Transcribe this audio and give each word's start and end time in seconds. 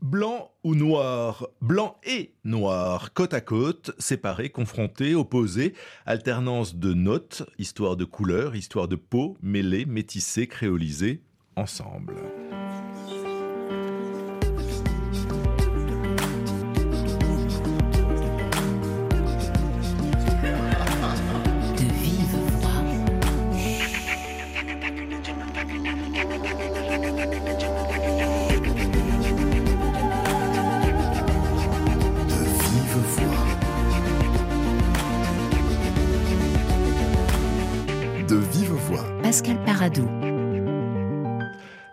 Blanc 0.00 0.52
ou 0.62 0.76
noir? 0.76 1.48
Blanc 1.60 1.96
et 2.04 2.34
noir, 2.44 3.12
côte 3.14 3.34
à 3.34 3.40
côte, 3.40 3.90
séparés, 3.98 4.50
confrontés, 4.50 5.14
opposés, 5.16 5.74
alternance 6.06 6.76
de 6.76 6.94
notes, 6.94 7.42
histoire 7.58 7.96
de 7.96 8.04
couleurs, 8.04 8.54
histoire 8.54 8.86
de 8.86 8.96
peau, 8.96 9.36
mêlées, 9.42 9.86
métissées, 9.86 10.46
créolisées, 10.46 11.22
ensemble. 11.56 12.14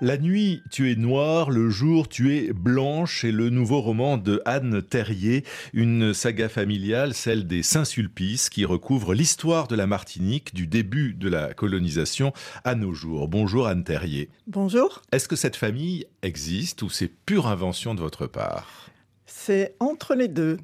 La 0.02 0.17
nuit, 0.17 0.62
tu 0.70 0.91
es 0.91 0.95
noire, 0.95 1.49
le 1.49 1.70
jour, 1.70 2.09
tu 2.09 2.35
es 2.35 2.52
blanche, 2.52 3.23
et 3.23 3.31
le 3.31 3.49
nouveau 3.49 3.80
roman 3.80 4.18
de 4.18 4.41
Anne 4.45 4.81
Terrier, 4.81 5.45
une 5.73 6.13
saga 6.13 6.49
familiale, 6.49 7.13
celle 7.13 7.48
des 7.48 7.63
Saint-Sulpice, 7.63 8.49
qui 8.49 8.66
recouvre 8.66 9.13
l'histoire 9.13 9.68
de 9.68 9.76
la 9.76 9.88
Martinique 9.88 10.54
du 10.54 10.68
début 10.68 11.13
de 11.13 11.30
la 11.30 11.54
colonisation 11.54 12.34
à 12.66 12.76
nos 12.76 12.94
jours. 12.94 13.30
Bonjour 13.30 13.68
Anne 13.68 13.84
Terrier. 13.85 14.30
Bonjour. 14.48 15.02
Est-ce 15.13 15.30
que 15.30 15.38
cette 15.38 15.55
famille 15.55 16.05
existe 16.21 16.82
ou 16.82 16.90
c'est 16.90 17.12
pure 17.26 17.48
invention 17.48 17.96
de 17.96 18.02
votre 18.02 18.27
part? 18.27 18.90
C'est 19.26 19.76
entre 19.80 20.16
les 20.16 20.27
deux. 20.27 20.57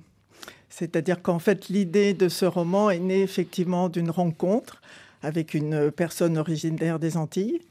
C'est-à-dire 0.67 1.21
qu'en 1.21 1.39
fait, 1.39 1.69
l'idée 1.69 2.13
de 2.13 2.27
ce 2.27 2.45
roman 2.45 2.89
est 2.89 2.99
née 2.99 3.21
effectivement 3.21 3.87
d'une 3.89 4.09
rencontre 4.09 4.81
avec 5.21 5.53
une 5.53 5.91
personne 5.91 6.37
originaire 6.37 6.99
des 6.99 7.17
Antilles. 7.17 7.61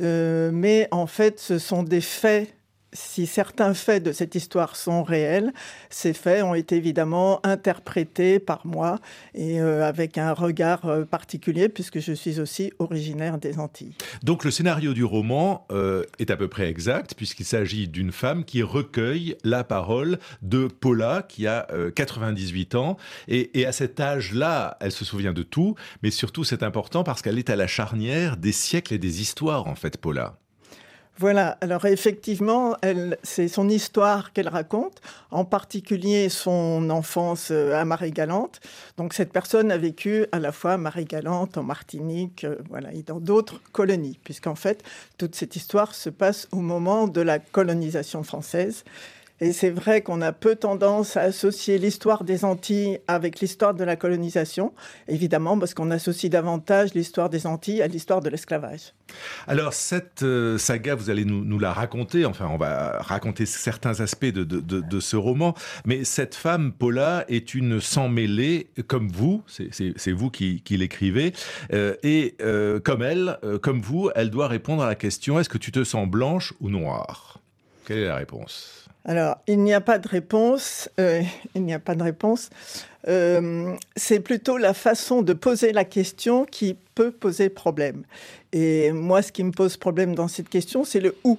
Euh, 0.00 0.50
mais 0.52 0.88
en 0.90 1.06
fait, 1.06 1.40
ce 1.40 1.58
sont 1.58 1.82
des 1.82 2.00
faits 2.00 2.54
si 2.92 3.26
certains 3.26 3.74
faits 3.74 4.02
de 4.02 4.12
cette 4.12 4.34
histoire 4.34 4.76
sont 4.76 5.02
réels, 5.02 5.52
ces 5.90 6.12
faits 6.12 6.42
ont 6.42 6.54
été 6.54 6.76
évidemment 6.76 7.44
interprétés 7.44 8.38
par 8.38 8.66
moi 8.66 8.98
et 9.34 9.60
euh, 9.60 9.86
avec 9.86 10.18
un 10.18 10.32
regard 10.32 10.86
euh, 10.86 11.04
particulier 11.04 11.68
puisque 11.68 12.00
je 12.00 12.12
suis 12.12 12.40
aussi 12.40 12.72
originaire 12.78 13.38
des 13.38 13.58
Antilles. 13.58 13.94
Donc 14.22 14.44
le 14.44 14.50
scénario 14.50 14.94
du 14.94 15.04
roman 15.04 15.66
euh, 15.72 16.04
est 16.18 16.30
à 16.30 16.36
peu 16.36 16.48
près 16.48 16.68
exact 16.68 17.14
puisqu'il 17.14 17.44
s'agit 17.44 17.88
d'une 17.88 18.12
femme 18.12 18.44
qui 18.44 18.62
recueille 18.62 19.36
la 19.44 19.64
parole 19.64 20.18
de 20.42 20.66
Paula 20.68 21.24
qui 21.28 21.46
a 21.46 21.66
98 21.94 22.74
ans 22.74 22.96
et, 23.28 23.60
et 23.60 23.66
à 23.66 23.72
cet 23.72 24.00
âge-là, 24.00 24.76
elle 24.80 24.92
se 24.92 25.04
souvient 25.04 25.32
de 25.32 25.42
tout, 25.42 25.74
mais 26.02 26.10
surtout 26.10 26.44
c'est 26.44 26.62
important 26.62 27.04
parce 27.04 27.22
qu'elle 27.22 27.38
est 27.38 27.50
à 27.50 27.56
la 27.56 27.66
charnière 27.66 28.36
des 28.36 28.52
siècles 28.52 28.94
et 28.94 28.98
des 28.98 29.20
histoires 29.20 29.66
en 29.66 29.74
fait, 29.74 29.98
Paula. 29.98 30.38
Voilà, 31.18 31.56
alors 31.62 31.86
effectivement, 31.86 32.76
c'est 33.22 33.48
son 33.48 33.70
histoire 33.70 34.34
qu'elle 34.34 34.50
raconte, 34.50 35.00
en 35.30 35.46
particulier 35.46 36.28
son 36.28 36.90
enfance 36.90 37.48
euh, 37.50 37.72
à 37.72 37.86
Marie-Galante. 37.86 38.60
Donc 38.98 39.14
cette 39.14 39.32
personne 39.32 39.72
a 39.72 39.78
vécu 39.78 40.26
à 40.30 40.38
la 40.38 40.52
fois 40.52 40.74
à 40.74 40.76
Marie-Galante, 40.76 41.56
en 41.56 41.62
Martinique, 41.62 42.44
euh, 42.44 42.56
voilà, 42.68 42.92
et 42.92 43.02
dans 43.02 43.18
d'autres 43.18 43.62
colonies, 43.72 44.18
puisqu'en 44.24 44.56
fait, 44.56 44.84
toute 45.16 45.34
cette 45.34 45.56
histoire 45.56 45.94
se 45.94 46.10
passe 46.10 46.48
au 46.52 46.60
moment 46.60 47.08
de 47.08 47.22
la 47.22 47.38
colonisation 47.38 48.22
française. 48.22 48.84
Et 49.40 49.52
c'est 49.52 49.70
vrai 49.70 50.00
qu'on 50.00 50.22
a 50.22 50.32
peu 50.32 50.56
tendance 50.56 51.16
à 51.18 51.22
associer 51.22 51.76
l'histoire 51.78 52.24
des 52.24 52.44
Antilles 52.44 53.00
avec 53.06 53.40
l'histoire 53.40 53.74
de 53.74 53.84
la 53.84 53.94
colonisation, 53.94 54.72
évidemment 55.08 55.58
parce 55.58 55.74
qu'on 55.74 55.90
associe 55.90 56.30
davantage 56.30 56.94
l'histoire 56.94 57.28
des 57.28 57.46
Antilles 57.46 57.82
à 57.82 57.86
l'histoire 57.86 58.22
de 58.22 58.30
l'esclavage. 58.30 58.94
Alors 59.46 59.74
cette 59.74 60.22
euh, 60.22 60.56
saga, 60.56 60.94
vous 60.94 61.10
allez 61.10 61.26
nous, 61.26 61.58
la 61.58 61.72
raconter, 61.72 62.24
enfin 62.24 62.48
on 62.50 62.56
va 62.56 62.98
raconter 63.00 63.44
certains 63.44 64.00
aspects 64.00 64.24
de, 64.24 65.00
ce 65.00 65.16
roman, 65.16 65.54
mais 65.84 66.04
cette 66.04 66.34
femme, 66.34 66.72
Paula, 66.72 67.24
est 67.28 67.54
une 67.54 67.80
sans 67.80 68.08
mêlée 68.08 68.68
comme 68.86 69.08
vous, 69.08 69.42
c'est 69.48 70.12
vous 70.12 70.30
qui, 70.30 70.62
l'écrivez, 70.70 71.34
euh, 71.74 71.94
et 72.02 72.36
euh, 72.40 72.80
comme 72.80 73.02
elle, 73.02 73.38
comme 73.62 73.80
vous, 73.80 74.10
elle 74.14 74.30
doit 74.30 74.48
répondre 74.48 74.82
à 74.82 74.86
la 74.86 74.94
question, 74.94 75.38
est-ce 75.38 75.48
que 75.48 75.58
tu 75.58 75.72
te 75.72 75.84
sens 75.84 76.08
blanche 76.08 76.54
ou 76.60 76.70
noire? 76.70 77.40
Quelle 77.84 77.98
est 77.98 78.06
la 78.06 78.16
réponse? 78.16 78.85
Alors, 79.06 79.38
il 79.46 79.60
n'y 79.60 79.72
a 79.72 79.80
pas 79.80 79.98
de 79.98 80.08
réponse. 80.08 80.90
Euh. 80.98 81.22
Euh, 83.08 83.76
c'est 83.94 84.18
plutôt 84.18 84.56
la 84.56 84.74
façon 84.74 85.22
de 85.22 85.32
poser 85.32 85.72
la 85.72 85.84
question 85.84 86.44
qui 86.44 86.76
peut 86.96 87.12
poser 87.12 87.48
problème. 87.48 88.02
Et 88.52 88.90
moi, 88.90 89.22
ce 89.22 89.30
qui 89.30 89.44
me 89.44 89.52
pose 89.52 89.76
problème 89.76 90.16
dans 90.16 90.26
cette 90.26 90.48
question, 90.48 90.82
c'est 90.82 90.98
le 90.98 91.14
où. 91.22 91.38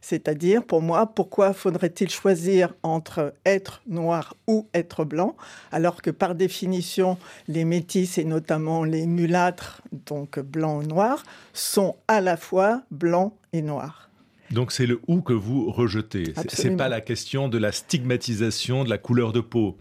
C'est-à-dire, 0.00 0.62
pour 0.62 0.80
moi, 0.80 1.06
pourquoi 1.12 1.52
faudrait-il 1.52 2.08
choisir 2.08 2.72
entre 2.84 3.34
être 3.44 3.82
noir 3.88 4.36
ou 4.46 4.68
être 4.72 5.04
blanc, 5.04 5.34
alors 5.72 6.02
que 6.02 6.10
par 6.10 6.36
définition, 6.36 7.18
les 7.48 7.64
métis 7.64 8.16
et 8.18 8.24
notamment 8.24 8.84
les 8.84 9.06
mulâtres, 9.06 9.82
donc 10.06 10.38
blanc 10.38 10.78
ou 10.78 10.82
noir, 10.84 11.24
sont 11.52 11.96
à 12.06 12.20
la 12.20 12.36
fois 12.36 12.82
blancs 12.92 13.32
et 13.52 13.60
noirs. 13.60 14.07
Donc 14.50 14.72
c'est 14.72 14.86
le 14.86 15.00
ou 15.06 15.20
que 15.20 15.32
vous 15.32 15.70
rejetez. 15.70 16.32
C'est 16.48 16.76
pas 16.76 16.88
la 16.88 17.00
question 17.00 17.48
de 17.48 17.58
la 17.58 17.72
stigmatisation 17.72 18.84
de 18.84 18.90
la 18.90 18.98
couleur 18.98 19.32
de 19.32 19.40
peau. 19.40 19.76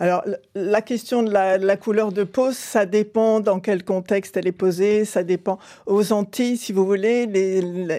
Alors, 0.00 0.22
la 0.54 0.80
question 0.80 1.24
de 1.24 1.30
la, 1.32 1.76
couleur 1.76 2.12
de 2.12 2.22
peau, 2.22 2.52
ça 2.52 2.86
dépend 2.86 3.40
dans 3.40 3.58
quel 3.58 3.82
contexte 3.82 4.36
elle 4.36 4.46
est 4.46 4.52
posée, 4.52 5.04
ça 5.04 5.24
dépend. 5.24 5.58
Aux 5.86 6.12
Antilles, 6.12 6.56
si 6.56 6.72
vous 6.72 6.86
voulez, 6.86 7.26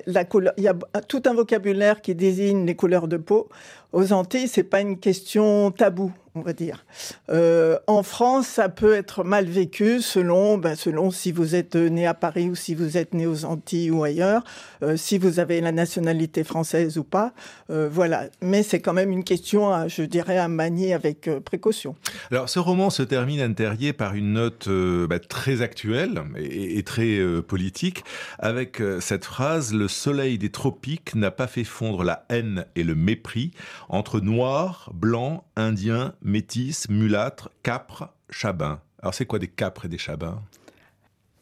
la 0.08 0.24
couleur, 0.24 0.54
il 0.56 0.64
y 0.64 0.70
a 0.70 0.76
tout 1.08 1.22
un 1.26 1.34
vocabulaire 1.34 2.02
qui 2.02 2.16
désigne 2.16 2.66
les 2.66 2.76
couleurs 2.76 3.10
de 3.10 3.18
peau. 3.18 3.50
Aux 3.92 4.14
Antilles, 4.14 4.48
c'est 4.48 4.64
pas 4.64 4.80
une 4.80 4.98
question 4.98 5.72
taboue 5.72 6.14
on 6.40 6.42
va 6.42 6.54
dire. 6.54 6.86
Euh, 7.30 7.78
en 7.88 8.04
France, 8.04 8.48
ça 8.48 8.70
peut 8.70 8.94
être 8.94 9.24
mal 9.24 9.46
vécu 9.46 10.02
selon, 10.02 10.58
ben, 10.58 10.76
selon 10.76 11.12
si 11.12 11.32
vous 11.32 11.56
êtes 11.56 11.76
né 11.76 12.08
à 12.08 12.14
Paris 12.14 12.50
ou 12.50 12.56
si 12.56 12.76
vous 12.76 12.98
êtes 12.98 13.14
né 13.14 13.28
aux 13.28 13.46
Antilles 13.46 13.92
ou 13.92 14.04
ailleurs, 14.04 14.44
euh, 14.82 14.96
si 14.98 15.18
vous 15.18 15.40
avez 15.40 15.62
la 15.62 15.72
nationalité 15.72 16.44
française 16.44 16.98
ou 16.98 17.04
pas. 17.04 17.34
Euh, 17.70 17.90
voilà. 17.92 18.26
Mais 18.42 18.64
c'est 18.64 18.80
quand 18.80 18.94
même 18.94 19.12
une 19.12 19.24
question, 19.24 19.88
je 19.88 20.04
dirais, 20.04 20.38
à 20.38 20.48
manier 20.48 20.94
avec 20.94 21.30
précaution. 21.44 21.96
Alors, 22.32 22.50
ce 22.50 22.60
roman 22.60 22.90
se 22.90 23.04
termine, 23.04 23.42
Anne 23.42 23.56
par 23.98 24.16
une 24.16 24.34
note 24.34 24.70
bah, 24.70 25.20
très 25.20 25.62
actuelle 25.62 26.24
et, 26.38 26.78
et 26.78 26.84
très 26.84 27.20
politique, 27.46 28.04
avec 28.40 28.82
cette 29.02 29.26
phrase 29.26 29.74
Le 29.74 29.88
soleil 29.88 30.38
des 30.38 30.50
tropiques 30.50 31.14
n'a 31.16 31.32
pas 31.32 31.48
fait 31.48 31.66
fondre 31.66 32.04
la 32.04 32.26
haine 32.30 32.66
et 32.76 32.84
le 32.84 32.96
mépris 32.96 33.52
entre 33.90 34.22
noirs, 34.22 34.90
blancs, 34.94 35.44
indiens, 35.56 36.14
métis, 36.30 36.88
mulâtres, 36.90 37.50
capres, 37.64 38.14
chabins. 38.30 38.80
Alors 39.02 39.14
c'est 39.14 39.26
quoi 39.26 39.40
des 39.40 39.48
capres 39.48 39.86
et 39.86 39.90
des 39.90 39.98
chabins? 39.98 40.42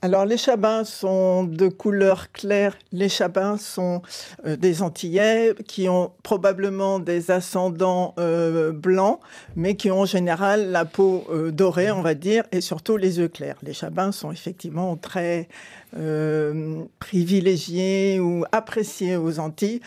Alors 0.03 0.25
les 0.25 0.37
chabins 0.37 0.83
sont 0.83 1.43
de 1.43 1.67
couleur 1.67 2.31
claire. 2.31 2.77
Les 2.91 3.09
chabins 3.09 3.57
sont 3.57 4.03
euh, 4.45 4.55
des 4.55 4.83
Antillais 4.83 5.55
qui 5.67 5.89
ont 5.89 6.11
probablement 6.21 6.99
des 6.99 7.31
ascendants 7.31 8.13
euh, 8.19 8.71
blancs, 8.71 9.19
mais 9.55 9.75
qui 9.75 9.89
ont 9.89 10.01
en 10.01 10.05
général 10.05 10.69
la 10.69 10.85
peau 10.85 11.25
euh, 11.31 11.49
dorée, 11.51 11.89
on 11.89 12.03
va 12.03 12.13
dire, 12.13 12.43
et 12.51 12.61
surtout 12.61 12.95
les 12.95 13.17
yeux 13.17 13.27
clairs. 13.27 13.57
Les 13.63 13.73
chabins 13.73 14.11
sont 14.11 14.31
effectivement 14.31 14.95
très 14.97 15.47
privilégiés 16.99 18.19
ou 18.19 18.43
appréciés 18.51 19.15
aux 19.15 19.39
Antilles 19.39 19.79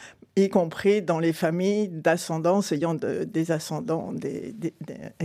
y 0.45 0.49
compris 0.49 1.03
dans 1.03 1.19
les 1.19 1.33
familles 1.33 1.89
d'ascendance 1.89 2.73
ayant 2.73 2.95
des 2.95 3.51
ascendants 3.51 4.13
des, 4.13 4.55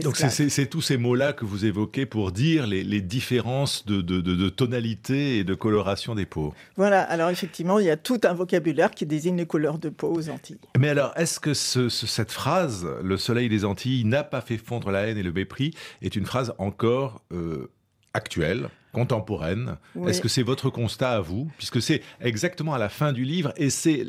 Donc 0.02 0.18
c'est 0.18 0.66
tous 0.68 0.82
ces 0.82 0.98
mots-là 0.98 1.34
que 1.34 1.46
vous 1.46 1.66
évoquez 1.66 2.06
pour 2.06 2.32
dire 2.32 2.68
les, 2.68 3.02
différences 3.02 3.86
de, 3.86 4.50
tonalité 4.50 5.38
et 5.38 5.44
de 5.44 5.54
coloration 5.54 6.16
des 6.16 6.26
peaux. 6.26 6.54
Voilà, 6.78 7.02
alors 7.02 7.30
effectivement, 7.30 7.80
il 7.80 7.86
y 7.86 7.90
a 7.90 7.98
tout 7.98 8.22
un 8.24 8.34
vocabulaire 8.34 8.92
qui 8.92 9.06
désigne 9.06 9.38
les 9.38 9.46
couleurs 9.46 9.80
de 9.80 9.90
peau 9.90 10.12
aux 10.14 10.30
Antilles. 10.30 10.60
Mais 10.80 10.90
alors, 10.90 11.14
est-ce 11.16 11.40
que 11.40 11.54
cette 11.54 12.32
phrase, 12.32 12.88
le 13.04 13.18
soleil 13.18 13.50
des 13.50 13.66
Antilles 13.66 14.06
n'a 14.06 14.24
pas 14.24 14.42
fait 14.42 14.58
fondre 14.58 14.92
la 14.92 15.08
haine 15.08 15.18
et 15.18 15.24
le 15.24 15.32
mépris, 15.32 15.74
est 16.02 16.16
une 16.16 16.26
phrase 16.26 16.54
encore 16.58 17.22
euh, 17.32 17.70
actuelle 18.16 18.70
contemporaine. 18.94 19.76
Est-ce 20.08 20.22
que 20.22 20.30
c'est 20.30 20.42
votre 20.42 20.70
constat 20.70 21.12
à 21.12 21.20
vous? 21.20 21.52
Puisque 21.58 21.82
c'est 21.82 22.02
exactement 22.22 22.74
à 22.74 22.78
la 22.78 22.88
fin 22.90 23.12
du 23.12 23.26
livre 23.26 23.52
et 23.58 23.70
c'est 23.70 24.06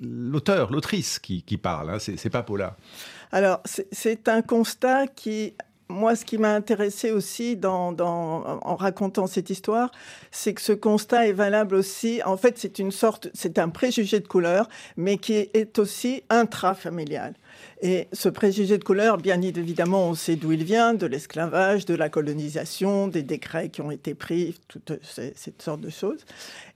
l'auteur, 0.00 0.70
l'autrice 0.70 1.18
qui, 1.18 1.56
parle, 1.56 1.90
hein. 1.90 1.98
c'est 1.98 2.30
pas 2.30 2.42
Paula. 2.42 2.76
Alors, 3.32 3.60
c'est 3.64 4.28
un 4.28 4.42
constat 4.42 5.06
qui 5.06 5.54
moi, 5.90 6.14
ce 6.16 6.26
qui 6.26 6.36
m'a 6.36 6.54
intéressé 6.54 7.12
aussi 7.12 7.56
dans, 7.56 7.96
en 7.98 8.76
racontant 8.76 9.26
cette 9.26 9.48
histoire, 9.48 9.90
c'est 10.30 10.52
que 10.52 10.60
ce 10.60 10.72
constat 10.74 11.28
est 11.28 11.32
valable 11.32 11.74
aussi. 11.74 12.20
En 12.24 12.36
fait, 12.36 12.58
c'est 12.58 12.78
une 12.78 12.90
sorte, 12.90 13.30
c'est 13.32 13.58
un 13.58 13.70
préjugé 13.70 14.20
de 14.20 14.28
couleur, 14.28 14.68
mais 14.98 15.16
qui 15.16 15.32
est 15.32 15.78
aussi 15.78 16.22
intrafamilial. 16.28 17.32
Et 17.80 18.08
ce 18.12 18.28
préjugé 18.28 18.76
de 18.76 18.84
couleur, 18.84 19.18
bien 19.18 19.40
évidemment, 19.40 20.08
on 20.08 20.14
sait 20.14 20.36
d'où 20.36 20.50
il 20.52 20.64
vient, 20.64 20.94
de 20.94 21.06
l'esclavage, 21.06 21.84
de 21.84 21.94
la 21.94 22.08
colonisation, 22.08 23.06
des 23.06 23.22
décrets 23.22 23.68
qui 23.68 23.80
ont 23.80 23.90
été 23.90 24.14
pris, 24.14 24.56
toutes 24.66 24.92
cette 25.02 25.62
sorte 25.62 25.80
de 25.80 25.90
choses. 25.90 26.24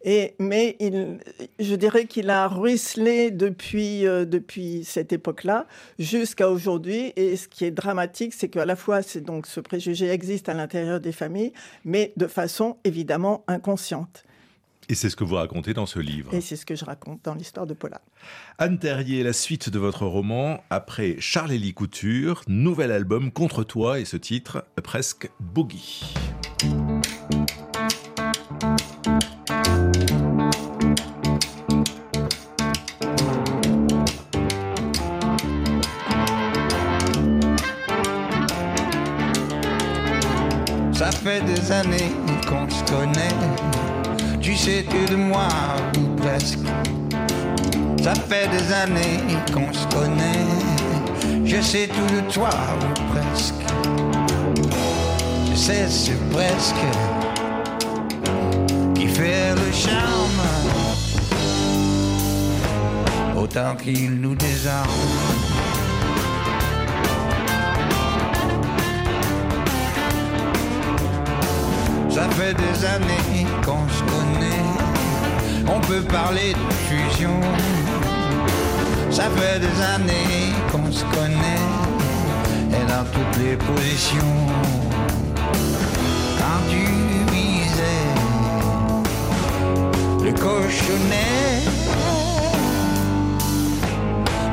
Et, 0.05 0.35
mais 0.39 0.77
il, 0.79 1.19
je 1.59 1.75
dirais 1.75 2.07
qu'il 2.07 2.31
a 2.31 2.47
ruisselé 2.47 3.31
depuis, 3.31 4.07
euh, 4.07 4.25
depuis 4.25 4.85
cette 4.85 5.13
époque-là 5.13 5.67
jusqu'à 5.99 6.49
aujourd'hui. 6.49 7.13
Et 7.17 7.37
ce 7.37 7.49
qui 7.49 7.65
est 7.65 7.71
dramatique, 7.71 8.33
c'est 8.33 8.49
qu'à 8.49 8.65
la 8.65 8.77
fois, 8.77 9.01
donc 9.17 9.47
ce 9.47 9.61
préjugé 9.61 10.09
existe 10.09 10.49
à 10.49 10.55
l'intérieur 10.55 11.01
des 11.01 11.13
familles, 11.13 11.53
mais 11.85 12.13
de 12.17 12.27
façon 12.27 12.77
évidemment 12.85 13.45
inconsciente. 13.49 14.25
Et 14.89 14.95
c'est 14.95 15.09
ce 15.09 15.17
que 15.17 15.25
vous 15.25 15.37
racontez 15.37 15.75
dans 15.75 15.87
ce 15.87 15.99
livre. 15.99 16.35
Et 16.35 16.41
c'est 16.41 16.57
ce 16.57 16.67
que 16.67 16.75
je 16.75 16.85
raconte 16.85 17.21
dans 17.25 17.35
l'histoire 17.35 17.67
de 17.67 17.75
Paula. 17.75 18.01
Anne 18.59 18.79
Terrier, 18.79 19.23
la 19.23 19.33
suite 19.33 19.71
de 19.71 19.79
votre 19.79 20.07
roman, 20.07 20.63
après 20.71 21.17
Charles-Élie 21.19 21.73
Couture, 21.73 22.43
nouvel 22.49 22.91
album 22.91 23.31
Contre 23.31 23.65
toi 23.65 24.01
et 24.01 24.05
ce 24.05 24.17
titre, 24.17 24.65
presque 24.83 25.31
boogie. 25.41 26.15
Ça 40.93 41.11
fait 41.11 41.43
des 41.43 41.73
années 41.73 42.13
qu'on 42.49 42.69
se 42.69 42.85
connaît 42.91 43.92
tu 44.53 44.59
sais 44.59 44.85
tout 44.85 45.11
de 45.11 45.17
moi, 45.17 45.49
ou 45.97 46.15
presque. 46.21 46.59
Ça 48.03 48.13
fait 48.15 48.49
des 48.49 48.71
années 48.71 49.19
qu'on 49.51 49.73
se 49.73 49.87
connaît. 49.87 50.47
Je 51.43 51.63
sais 51.63 51.89
tout 51.89 52.15
de 52.15 52.21
toi, 52.31 52.51
ou 52.51 53.15
presque. 53.15 53.55
Je 55.51 55.57
sais, 55.57 55.89
c'est 55.89 56.21
presque 56.31 56.85
qui 58.95 59.07
fait 59.07 59.55
le 59.55 59.73
charme. 59.73 60.43
Autant 63.35 63.75
qu'il 63.77 64.21
nous 64.21 64.35
désarme. 64.35 65.52
Fait 72.43 72.55
des 72.55 72.85
années 72.85 73.47
qu'on 73.65 73.87
se 73.89 74.03
connaît. 74.15 74.67
On 75.75 75.81
peut 75.81 76.03
parler 76.03 76.55
de 76.55 76.73
fusion. 76.89 77.41
Ça 79.11 79.25
fait 79.37 79.59
des 79.61 79.79
années 79.95 80.53
qu'on 80.71 80.91
se 80.91 81.05
connaît. 81.17 81.67
Et 82.77 82.85
dans 82.93 83.05
toutes 83.15 83.37
les 83.45 83.57
positions. 83.57 84.37
Quand 86.39 86.61
tu 86.73 86.85
visais 87.33 88.11
le 90.25 90.33
cochonnet, 90.33 91.63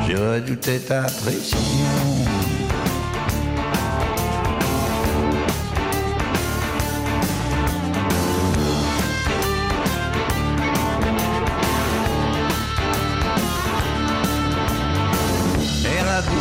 je 0.08 0.16
redoutais 0.16 0.80
ta 0.80 1.04
précision. 1.04 2.39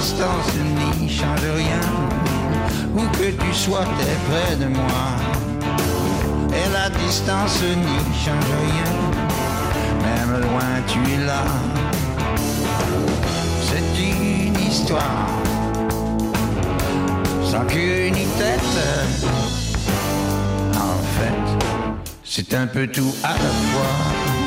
Distance 0.09 0.55
n'y 1.01 1.09
change 1.11 1.45
rien. 1.55 1.81
Où 2.95 3.03
que 3.19 3.31
tu 3.31 3.53
sois, 3.53 3.85
t'es 3.99 4.17
près 4.29 4.57
de 4.57 4.69
moi. 4.69 5.05
Et 6.51 6.73
la 6.73 6.89
distance 6.89 7.61
n'y 7.63 8.01
change 8.25 8.53
rien. 8.67 8.91
Même 10.07 10.41
loin, 10.41 10.73
tu 10.87 10.99
es 11.13 11.27
là. 11.27 11.45
C'est 13.69 14.03
une 14.03 14.59
histoire 14.59 15.29
sans 17.45 17.67
queue 17.67 18.09
ni 18.09 18.25
tête. 18.39 18.79
En 20.75 20.99
fait, 21.17 21.67
c'est 22.25 22.55
un 22.55 22.67
peu 22.67 22.87
tout 22.87 23.15
à 23.23 23.33
la 23.33 23.51
fois. 23.71 24.38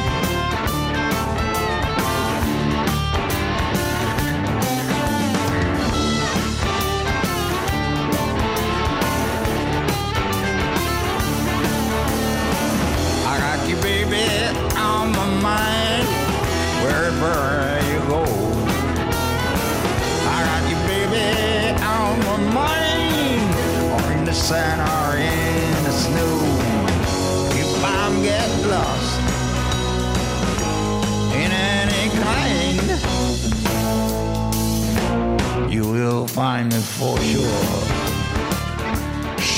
and 24.53 24.81
are 24.81 25.17
in 25.17 25.83
the 25.83 25.91
snow. 25.91 26.39
If 27.63 27.83
I'm 27.83 28.21
get 28.21 28.49
lost 28.67 29.19
in 31.35 31.51
any 31.51 32.09
kind, 32.27 32.81
you 35.71 35.83
will 35.89 36.27
find 36.27 36.71
me 36.71 36.79
for 36.79 37.17
sure. 37.21 38.01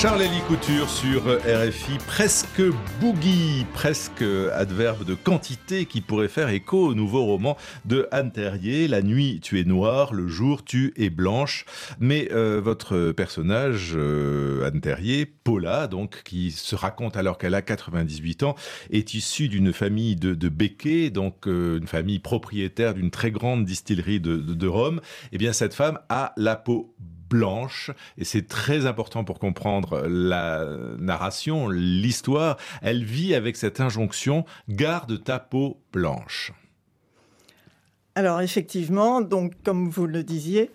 Charles 0.04 0.32
Couture 0.54 0.88
sur 0.88 1.24
RFI, 1.24 1.98
presque 2.06 2.62
boogie, 3.02 3.66
presque 3.74 4.24
adverbe 4.54 5.04
de 5.04 5.16
quantité 5.16 5.88
qui 5.88 6.00
pourrait 6.00 6.28
faire 6.28 6.50
écho 6.50 6.90
au 6.90 6.94
nouveau 6.94 7.26
roman 7.26 7.58
de 7.86 8.08
Anne 8.12 8.32
Terrier, 8.32 8.88
La 8.88 9.02
nuit 9.02 9.40
tu 9.42 9.60
es 9.60 9.64
noire, 9.64 10.14
le 10.14 10.28
jour 10.28 10.64
tu 10.64 10.94
es 10.96 11.10
blanche. 11.10 11.66
Mais 12.00 12.30
euh, 12.32 12.62
votre 12.64 13.14
personnage, 13.14 13.94
euh, 13.96 14.68
Anne 14.68 14.80
Terrier, 14.80 15.26
Paula, 15.26 15.88
donc, 15.88 16.22
qui 16.24 16.52
se 16.52 16.76
raconte 16.76 17.18
alors 17.18 17.40
qu'elle 17.40 17.56
a 17.56 17.64
98 17.64 18.44
ans, 18.44 18.54
est 18.92 19.16
issue 19.16 19.48
d'une 19.48 19.74
famille 19.74 20.16
de, 20.16 20.36
de 20.36 20.50
béquets, 20.50 21.10
donc 21.10 21.48
euh, 21.48 21.80
une 21.80 21.88
famille 21.88 22.20
propriétaire 22.20 22.94
d'une 22.94 23.10
très 23.10 23.32
grande 23.32 23.66
distillerie 23.66 24.20
de, 24.20 24.38
de, 24.38 24.68
Rome. 24.68 25.02
Eh 25.32 25.40
bien, 25.40 25.52
cette 25.52 25.74
femme 25.74 25.98
a 26.10 26.31
la 26.38 26.56
peau 26.56 26.94
blanche, 27.33 27.90
et 28.19 28.25
c'est 28.25 28.47
très 28.47 28.85
important 28.85 29.23
pour 29.23 29.40
comprendre 29.40 30.06
la 30.07 30.68
narration, 30.99 31.68
l'histoire, 31.68 32.57
elle 32.83 33.04
vit 33.04 33.33
avec 33.33 33.57
cette 33.57 33.80
injonction, 33.80 34.45
garde 34.69 35.23
ta 35.23 35.40
peau 35.40 35.81
blanche. 35.92 36.54
Alors 38.16 38.42
effectivement, 38.42 39.22
donc 39.22 39.54
comme 39.64 39.90
vous 39.90 40.06
le 40.06 40.24
disiez, 40.24 40.70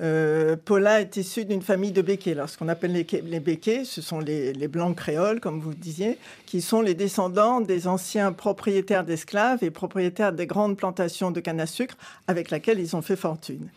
euh, 0.00 0.56
Paula 0.62 1.00
est 1.00 1.16
issue 1.16 1.46
d'une 1.46 1.62
famille 1.62 1.92
de 1.92 2.02
béquets. 2.02 2.32
Alors 2.32 2.50
ce 2.50 2.58
qu'on 2.58 2.68
appelle 2.68 2.92
les, 2.92 3.06
les, 3.24 3.40
béquets, 3.40 3.84
ce 3.86 4.02
sont 4.02 4.20
les, 4.20 4.68
blancs 4.68 4.94
créoles, 4.94 5.40
comme 5.40 5.58
vous 5.58 5.70
le 5.70 5.76
disiez, 5.76 6.18
qui 6.44 6.60
sont 6.60 6.82
les 6.82 6.92
descendants 6.92 7.62
des 7.62 7.88
anciens 7.88 8.32
propriétaires 8.32 9.04
d'esclaves 9.04 9.64
et 9.64 9.70
propriétaires 9.70 10.34
des 10.34 10.46
grandes 10.46 10.76
plantations 10.76 11.30
de 11.30 11.40
canne 11.40 11.60
à 11.60 11.66
sucre 11.66 11.96
avec 12.26 12.50
lesquelles 12.50 12.78
ils 12.78 12.94
ont 12.94 13.02
fait 13.02 13.16
fortune. 13.16 13.68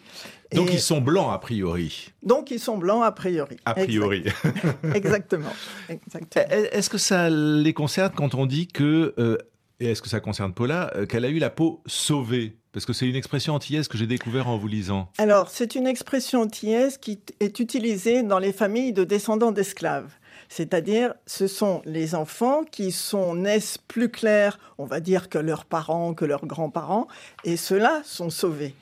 Donc 0.54 0.74
ils 0.74 0.82
sont 0.82 1.00
blancs 1.00 1.34
a 1.34 1.38
priori. 1.38 2.12
Donc 2.22 2.52
ils 2.52 2.60
sont 2.60 2.78
blancs 2.78 3.04
a 3.04 3.14
priori. 3.14 3.56
A 3.64 3.76
priori. 3.76 4.26
Exactement. 4.94 5.54
Exactement. 5.88 6.46
Est-ce 6.50 6.90
que 6.90 6.98
ça 6.98 7.30
les 7.30 7.74
concerne 7.74 8.12
quand 8.14 8.36
on 8.36 8.46
dit 8.46 8.68
que, 8.68 9.14
euh, 9.18 9.38
et 9.80 9.92
est-ce 9.92 10.02
que 10.02 10.10
ça 10.10 10.20
concerne 10.20 10.54
Paula, 10.54 10.92
euh, 10.96 11.06
qu'elle 11.06 11.24
a 11.24 11.30
eu 11.30 11.40
la 11.40 11.50
peau 11.50 11.82
sauvée? 11.86 12.58
Parce 12.76 12.86
que 12.86 12.92
c'est 12.92 13.08
une 13.08 13.16
expression 13.16 13.56
antillaise 13.56 13.88
que 13.88 13.98
j'ai 13.98 14.06
découvert 14.06 14.50
en 14.50 14.58
vous 14.58 14.68
lisant. 14.68 15.10
Alors, 15.18 15.50
c'est 15.50 15.76
une 15.76 15.88
expression 15.88 16.42
antillaise 16.42 16.98
qui 16.98 17.22
est 17.40 17.60
utilisée 17.62 18.22
dans 18.22 18.38
les 18.38 18.52
familles 18.52 18.92
de 18.92 19.06
descendants 19.06 19.54
d'esclaves. 19.54 20.12
C'est-à-dire, 20.50 21.14
ce 21.26 21.48
sont 21.48 21.82
les 21.86 22.16
enfants 22.16 22.66
qui 22.70 22.92
sont 22.92 23.34
naissent 23.34 23.78
plus 23.78 24.10
clairs, 24.10 24.60
on 24.78 24.84
va 24.86 25.00
dire, 25.00 25.30
que 25.30 25.38
leurs 25.38 25.64
parents, 25.64 26.14
que 26.14 26.26
leurs 26.26 26.46
grands-parents, 26.46 27.08
et 27.46 27.56
ceux-là 27.56 28.02
sont 28.04 28.30
sauvés. 28.30 28.76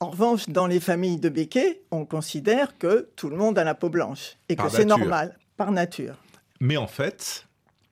En 0.00 0.10
revanche, 0.10 0.48
dans 0.48 0.66
les 0.66 0.80
familles 0.80 1.18
de 1.18 1.28
béquets, 1.28 1.82
on 1.92 2.04
considère 2.06 2.76
que 2.76 3.08
tout 3.14 3.28
le 3.28 3.36
monde 3.36 3.56
a 3.56 3.62
la 3.62 3.76
peau 3.76 3.88
blanche 3.88 4.36
et 4.48 4.56
que 4.56 4.68
c'est 4.68 4.84
normal, 4.84 5.38
par 5.56 5.70
nature. 5.70 6.16
Mais 6.58 6.76
en 6.76 6.88
fait, 6.88 7.46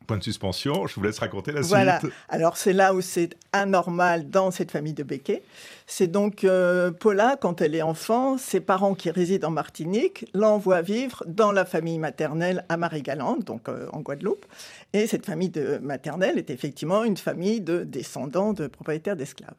Point 0.06 0.18
de 0.18 0.22
suspension, 0.22 0.86
je 0.86 0.94
vous 0.94 1.02
laisse 1.02 1.18
raconter 1.18 1.50
la 1.50 1.62
voilà. 1.62 1.98
suite. 1.98 2.12
Alors 2.28 2.56
c'est 2.56 2.72
là 2.72 2.94
où 2.94 3.00
c'est 3.00 3.30
anormal 3.60 4.30
dans 4.30 4.50
cette 4.50 4.70
famille 4.70 4.92
de 4.92 5.02
Becquet. 5.02 5.42
C'est 5.86 6.08
donc 6.08 6.44
euh, 6.44 6.90
Paula, 6.90 7.36
quand 7.40 7.60
elle 7.60 7.74
est 7.74 7.82
enfant, 7.82 8.38
ses 8.38 8.60
parents 8.60 8.94
qui 8.94 9.10
résident 9.10 9.48
en 9.48 9.50
Martinique 9.50 10.28
l'envoient 10.34 10.82
vivre 10.82 11.22
dans 11.26 11.52
la 11.52 11.64
famille 11.64 11.98
maternelle 11.98 12.64
à 12.68 12.76
Marie-Galante, 12.76 13.44
donc 13.44 13.68
euh, 13.68 13.86
en 13.92 14.00
Guadeloupe. 14.00 14.44
Et 14.92 15.06
cette 15.06 15.26
famille 15.26 15.50
de 15.50 15.78
maternelle 15.78 16.38
est 16.38 16.50
effectivement 16.50 17.04
une 17.04 17.16
famille 17.16 17.60
de 17.60 17.84
descendants 17.84 18.52
de 18.52 18.66
propriétaires 18.66 19.16
d'esclaves. 19.16 19.54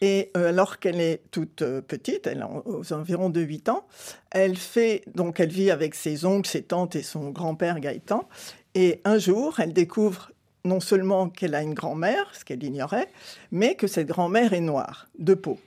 Et 0.00 0.30
euh, 0.36 0.50
alors 0.50 0.78
qu'elle 0.78 1.00
est 1.00 1.22
toute 1.30 1.64
petite, 1.86 2.26
elle 2.26 2.42
a 2.42 2.50
aux 2.66 2.92
environs 2.92 3.30
de 3.30 3.40
8 3.40 3.70
ans, 3.70 3.86
elle 4.30 4.56
fait 4.56 5.02
donc 5.14 5.40
elle 5.40 5.50
vit 5.50 5.70
avec 5.70 5.94
ses 5.94 6.26
oncles, 6.26 6.50
ses 6.50 6.62
tantes 6.62 6.96
et 6.96 7.02
son 7.02 7.30
grand-père 7.30 7.80
Gaëtan. 7.80 8.28
Et 8.74 9.00
un 9.04 9.18
jour, 9.18 9.60
elle 9.60 9.72
découvre 9.72 10.32
non 10.64 10.80
seulement 10.80 11.28
qu'elle 11.28 11.54
a 11.54 11.62
une 11.62 11.74
grand-mère, 11.74 12.30
ce 12.34 12.44
qu'elle 12.44 12.62
ignorait, 12.62 13.10
mais 13.52 13.74
que 13.74 13.86
cette 13.86 14.08
grand-mère 14.08 14.52
est 14.52 14.60
noire, 14.60 15.08
de 15.18 15.34
peau. 15.34 15.58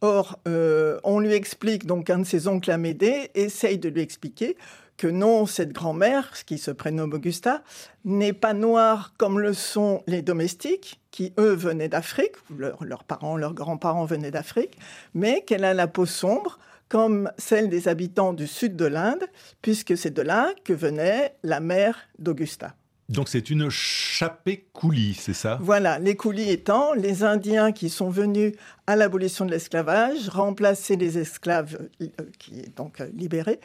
Or, 0.00 0.38
euh, 0.46 1.00
on 1.02 1.18
lui 1.18 1.32
explique, 1.32 1.84
donc 1.84 2.08
un 2.08 2.20
de 2.20 2.24
ses 2.24 2.46
oncles 2.46 2.70
Amédée 2.70 3.30
essaye 3.34 3.78
de 3.78 3.88
lui 3.88 4.00
expliquer 4.00 4.56
que 4.96 5.08
non, 5.08 5.46
cette 5.46 5.72
grand-mère, 5.72 6.32
qui 6.44 6.58
se 6.58 6.70
prénomme 6.70 7.12
Augusta, 7.12 7.62
n'est 8.04 8.32
pas 8.32 8.52
noire 8.52 9.14
comme 9.16 9.38
le 9.40 9.54
sont 9.54 10.02
les 10.06 10.22
domestiques, 10.22 11.00
qui 11.10 11.32
eux 11.38 11.54
venaient 11.54 11.88
d'Afrique, 11.88 12.34
leurs 12.80 13.04
parents, 13.04 13.36
leurs 13.36 13.54
grands-parents 13.54 14.04
venaient 14.04 14.32
d'Afrique, 14.32 14.78
mais 15.14 15.42
qu'elle 15.42 15.64
a 15.64 15.74
la 15.74 15.86
peau 15.86 16.06
sombre, 16.06 16.58
comme 16.88 17.30
celle 17.38 17.68
des 17.68 17.86
habitants 17.86 18.32
du 18.32 18.46
sud 18.46 18.76
de 18.76 18.86
l'Inde, 18.86 19.24
puisque 19.62 19.96
c'est 19.96 20.10
de 20.14 20.22
là 20.22 20.52
que 20.64 20.72
venait 20.72 21.34
la 21.42 21.60
mère 21.60 21.98
d'Augusta. 22.18 22.74
Donc 23.08 23.30
c'est 23.30 23.48
une 23.48 23.70
chapée 23.70 24.66
coulis, 24.74 25.14
c'est 25.18 25.32
ça? 25.32 25.58
Voilà, 25.62 25.98
les 25.98 26.14
coulis 26.14 26.50
étant 26.50 26.92
les 26.92 27.22
Indiens 27.22 27.72
qui 27.72 27.88
sont 27.88 28.10
venus 28.10 28.52
à 28.86 28.96
l'abolition 28.96 29.46
de 29.46 29.50
l'esclavage, 29.50 30.28
remplacer 30.28 30.96
les 30.96 31.16
esclaves 31.16 31.78
euh, 32.02 32.06
qui 32.38 32.60
est 32.60 32.76
donc 32.76 33.00
euh, 33.00 33.08
libérés 33.14 33.60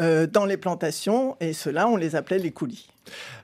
euh, 0.00 0.26
dans 0.26 0.44
les 0.44 0.56
plantations, 0.56 1.36
et 1.38 1.52
cela 1.52 1.88
on 1.88 1.96
les 1.96 2.16
appelait 2.16 2.40
les 2.40 2.50
coulis. 2.50 2.88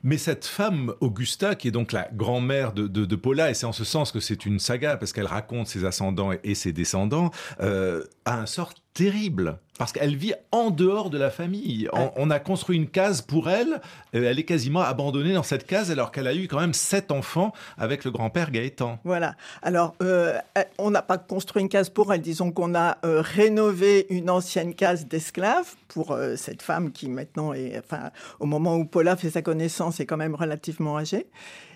Mais 0.02 0.18
cette 0.18 0.44
femme, 0.44 0.92
Augusta, 1.00 1.54
qui 1.54 1.68
est 1.68 1.72
donc 1.72 1.92
la 1.92 2.08
grand-mère 2.12 2.72
de, 2.72 2.88
de, 2.88 3.16
Paula, 3.16 3.50
et 3.50 3.54
c'est 3.54 3.64
en 3.64 3.72
ce 3.72 3.84
sens 3.84 4.10
que 4.10 4.20
c'est 4.20 4.44
une 4.44 4.58
saga, 4.58 4.96
parce 4.96 5.12
qu'elle 5.12 5.26
raconte 5.26 5.68
ses 5.68 5.84
ascendants 5.84 6.32
et, 6.42 6.54
ses 6.56 6.72
descendants, 6.72 7.30
a 7.60 8.02
un 8.26 8.46
sort 8.46 8.74
terrible. 8.94 9.58
Parce 9.76 9.92
qu'elle 9.92 10.14
vit 10.14 10.34
en 10.52 10.70
dehors 10.70 11.10
de 11.10 11.18
la 11.18 11.30
famille. 11.30 11.88
On, 12.16 12.30
a 12.30 12.38
construit 12.38 12.76
une 12.76 12.88
case 12.88 13.22
pour 13.22 13.50
elle. 13.50 13.80
Elle 14.12 14.38
est 14.38 14.44
quasiment 14.44 14.82
abandonnée 14.82 15.34
dans 15.34 15.42
cette 15.42 15.66
case 15.66 15.90
alors 15.90 16.12
qu'elle 16.12 16.28
a 16.28 16.34
eu 16.34 16.46
quand 16.46 16.60
même 16.60 16.72
sept 16.72 17.10
enfants 17.10 17.52
avec 17.76 18.04
le 18.04 18.12
grand-père 18.12 18.52
Gaëtan. 18.52 19.00
Voilà. 19.02 19.34
Alors, 19.62 19.96
euh, 20.00 20.38
on 20.78 20.92
n'a 20.92 21.02
pas 21.02 21.18
construit 21.18 21.60
une 21.60 21.68
case 21.68 21.90
pour 21.90 22.12
elle. 22.12 22.20
Disons 22.20 22.52
qu'on 22.52 22.76
a 22.76 22.98
euh, 23.04 23.20
rénové 23.20 24.06
une 24.10 24.30
ancienne 24.30 24.74
case 24.74 25.06
d'esclaves 25.06 25.74
pour 25.88 26.12
euh, 26.12 26.36
cette 26.36 26.62
femme 26.62 26.92
qui 26.92 27.08
maintenant 27.08 27.52
est, 27.52 27.76
enfin, 27.76 28.10
au 28.38 28.46
moment 28.46 28.76
où 28.76 28.84
Paula 28.84 29.16
fait 29.16 29.30
sa 29.30 29.42
connaissance, 29.42 29.98
est 29.98 30.06
quand 30.06 30.16
même 30.16 30.36
relativement 30.36 30.98
âgée. 30.98 31.26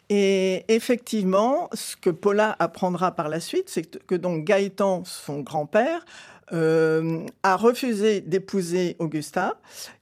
Et 0.08 0.64
effectivement, 0.68 1.68
ce 1.74 1.96
que 1.96 2.10
Paula 2.10 2.54
apprendra 2.60 3.10
par 3.12 3.28
la 3.28 3.40
suite, 3.40 3.68
c'est 3.68 4.06
que 4.06 4.14
donc 4.14 4.44
Gaëtan, 4.44 5.02
son 5.04 5.40
grand-père, 5.40 6.04
euh, 6.52 7.26
a 7.42 7.56
refusé 7.56 8.20
d'épouser 8.20 8.96
Augusta. 8.98 9.60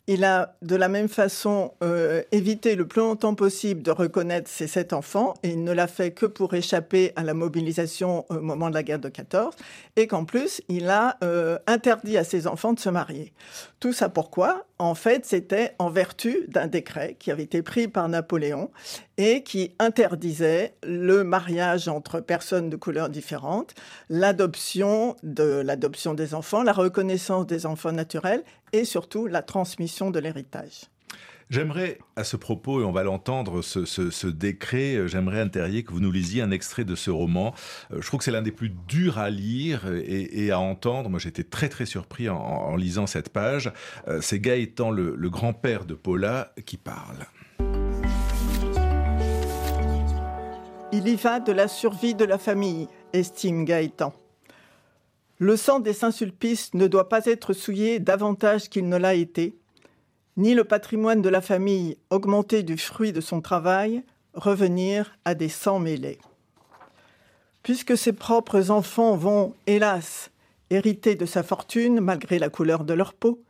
Il 0.09 0.23
a 0.23 0.55
de 0.63 0.77
la 0.77 0.89
même 0.89 1.09
façon 1.09 1.73
euh, 1.83 2.23
évité 2.31 2.77
le 2.77 2.87
plus 2.87 3.01
longtemps 3.01 3.35
possible 3.35 3.83
de 3.83 3.91
reconnaître 3.91 4.49
ses 4.49 4.69
sept 4.69 4.93
enfants 4.93 5.35
et 5.43 5.49
il 5.49 5.65
ne 5.65 5.73
l'a 5.73 5.89
fait 5.89 6.13
que 6.13 6.27
pour 6.27 6.55
échapper 6.55 7.13
à 7.17 7.25
la 7.25 7.35
mobilisation 7.35 8.25
au 8.29 8.41
moment 8.41 8.69
de 8.71 8.75
la 8.75 8.85
guerre 8.85 9.01
de 9.01 9.09
14 9.09 9.57
et 9.97 10.07
qu'en 10.07 10.25
plus 10.25 10.63
il 10.69 10.91
a 10.91 11.17
euh, 11.25 11.59
interdit 11.67 12.17
à 12.19 12.23
ses 12.23 12.47
enfants 12.47 12.73
de 12.73 12.79
se 12.79 12.89
marier. 12.89 13.33
Tout 13.81 13.93
ça 13.93 14.09
pourquoi? 14.09 14.67
En 14.79 14.95
fait, 14.95 15.25
c'était 15.25 15.75
en 15.79 15.91
vertu 15.91 16.45
d'un 16.49 16.67
décret 16.67 17.17
qui 17.19 17.31
avait 17.31 17.43
été 17.43 17.63
pris 17.63 17.89
par 17.89 18.09
Napoléon 18.09 18.71
et 19.17 19.43
qui 19.43 19.75
interdisait 19.79 20.75
le 20.83 21.25
mariage 21.25 21.89
entre 21.89 22.21
personnes 22.21 22.69
de 22.69 22.77
couleurs 22.77 23.09
différentes, 23.09 23.75
l'adoption 24.11 25.17
de 25.23 25.63
l'adoption 25.65 26.13
des 26.15 26.35
enfants, 26.35 26.63
la 26.63 26.75
reconnaissance 26.75 27.47
des 27.47 27.65
enfants 27.65 27.93
naturels 27.93 28.45
et 28.73 28.85
surtout 28.85 29.27
la 29.27 29.43
transmission 29.43 30.11
de 30.11 30.19
l'héritage. 30.19 30.91
J'aimerais, 31.49 31.99
à 32.17 32.25
ce 32.25 32.37
propos, 32.37 32.81
et 32.81 32.85
on 32.85 32.91
va 32.91 33.05
l'entendre, 33.05 33.63
ce, 33.63 34.27
décret, 34.27 34.97
euh, 34.97 35.07
j'aimerais, 35.07 35.41
Anne 35.41 35.51
que 35.51 35.93
vous 35.93 36.01
nous 36.01 36.11
lisiez 36.11 36.43
un 36.43 36.51
extrait 36.51 36.85
de 36.85 36.97
ce 36.97 37.09
roman. 37.09 37.55
Euh, 37.93 38.01
je 38.01 38.07
trouve 38.07 38.19
que 38.19 38.25
c'est 38.25 38.33
l'un 38.33 38.43
des 38.43 38.51
plus 38.51 38.71
durs 38.89 39.19
à 39.19 39.31
lire 39.31 39.83
et, 39.87 40.51
à 40.51 40.59
entendre. 40.59 41.09
Moi, 41.09 41.21
j'étais 41.21 41.45
très, 41.45 41.69
très 41.69 41.87
surpris 41.87 42.29
en, 42.29 42.75
lisant 42.75 43.07
cette 43.07 43.29
page. 43.29 43.73
Euh, 44.09 44.21
c'est 44.21 44.41
Gaëtan, 44.41 44.91
le, 44.91 45.15
le 45.17 45.31
grand-père 45.31 45.85
de 45.85 45.95
Paula, 45.95 46.53
qui 46.65 46.79
parle. 46.79 47.27
Il 50.93 51.07
y 51.07 51.15
va 51.15 51.39
de 51.39 51.53
la 51.53 51.69
survie 51.69 52.17
de 52.17 52.25
la 52.25 52.39
famille, 52.39 52.89
estime 53.13 53.65
Gaëtan. 53.65 54.13
Le 55.38 55.57
sang 55.57 55.81
des 55.81 55.93
Saint-Sulpice 55.93 56.73
ne 56.73 56.87
doit 56.87 57.11
pas 57.11 57.26
être 57.26 57.52
souillé 57.52 57.99
davantage 57.99 58.71
qu'il 58.71 58.88
ne 58.88 58.97
l'a 58.97 59.12
été, 59.12 59.59
ni 60.38 60.55
le 60.55 60.64
patrimoine 60.64 61.21
de 61.21 61.28
la 61.28 61.43
famille, 61.43 61.99
augmenté 62.09 62.62
du 62.62 62.78
fruit 62.78 63.12
de 63.12 63.21
son 63.21 63.43
travail, 63.43 64.02
revenir 64.33 65.19
à 65.26 65.35
des 65.35 65.50
sangs 65.50 65.78
mêlés. 65.78 66.19
Puisque 67.62 67.99
ses 67.99 68.14
propres 68.14 68.71
enfants 68.71 69.14
vont, 69.14 69.55
hélas, 69.66 70.31
hériter 70.71 71.16
de 71.16 71.26
sa 71.26 71.43
fortune 71.43 72.00
malgré 72.00 72.38
la 72.38 72.49
couleur 72.49 72.85
de 72.85 72.95
leur 72.95 73.12
peau, 73.12 73.43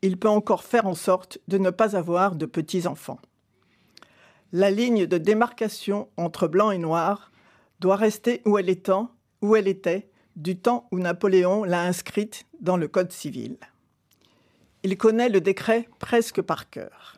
il 0.00 0.16
peut 0.16 0.28
encore 0.28 0.64
faire 0.64 0.86
en 0.86 0.94
sorte 0.94 1.38
de 1.46 1.58
ne 1.58 1.70
pas 1.70 1.94
avoir 1.94 2.36
de 2.36 2.46
petits-enfants. 2.46 3.18
La 4.52 4.70
ligne 4.70 5.04
de 5.04 5.18
démarcation 5.18 6.08
entre 6.16 6.48
blanc 6.48 6.70
et 6.70 6.78
noir 6.78 7.32
doit 7.80 7.96
rester 7.96 8.40
où 8.46 8.56
elle, 8.56 8.74
où 9.42 9.56
elle 9.56 9.68
était 9.68 10.08
du 10.38 10.56
temps 10.56 10.86
où 10.92 10.98
Napoléon 10.98 11.64
l'a 11.64 11.82
inscrite 11.82 12.46
dans 12.60 12.76
le 12.76 12.86
Code 12.86 13.12
civil. 13.12 13.58
Il 14.84 14.96
connaît 14.96 15.28
le 15.28 15.40
décret 15.40 15.88
presque 15.98 16.40
par 16.40 16.70
cœur. 16.70 17.16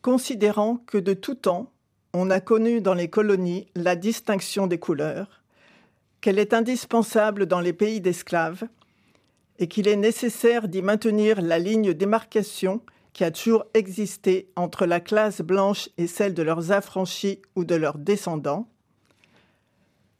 Considérant 0.00 0.76
que 0.76 0.96
de 0.96 1.12
tout 1.12 1.34
temps, 1.34 1.72
on 2.14 2.30
a 2.30 2.40
connu 2.40 2.80
dans 2.80 2.94
les 2.94 3.10
colonies 3.10 3.66
la 3.74 3.96
distinction 3.96 4.68
des 4.68 4.78
couleurs, 4.78 5.42
qu'elle 6.20 6.38
est 6.38 6.54
indispensable 6.54 7.46
dans 7.46 7.60
les 7.60 7.72
pays 7.72 8.00
d'esclaves, 8.00 8.64
et 9.58 9.66
qu'il 9.66 9.88
est 9.88 9.96
nécessaire 9.96 10.68
d'y 10.68 10.82
maintenir 10.82 11.42
la 11.42 11.58
ligne 11.58 11.92
démarcation 11.92 12.80
qui 13.12 13.24
a 13.24 13.30
toujours 13.32 13.64
existé 13.74 14.48
entre 14.54 14.86
la 14.86 15.00
classe 15.00 15.40
blanche 15.40 15.88
et 15.98 16.06
celle 16.06 16.32
de 16.32 16.42
leurs 16.42 16.70
affranchis 16.70 17.42
ou 17.56 17.64
de 17.64 17.74
leurs 17.74 17.98
descendants, 17.98 18.68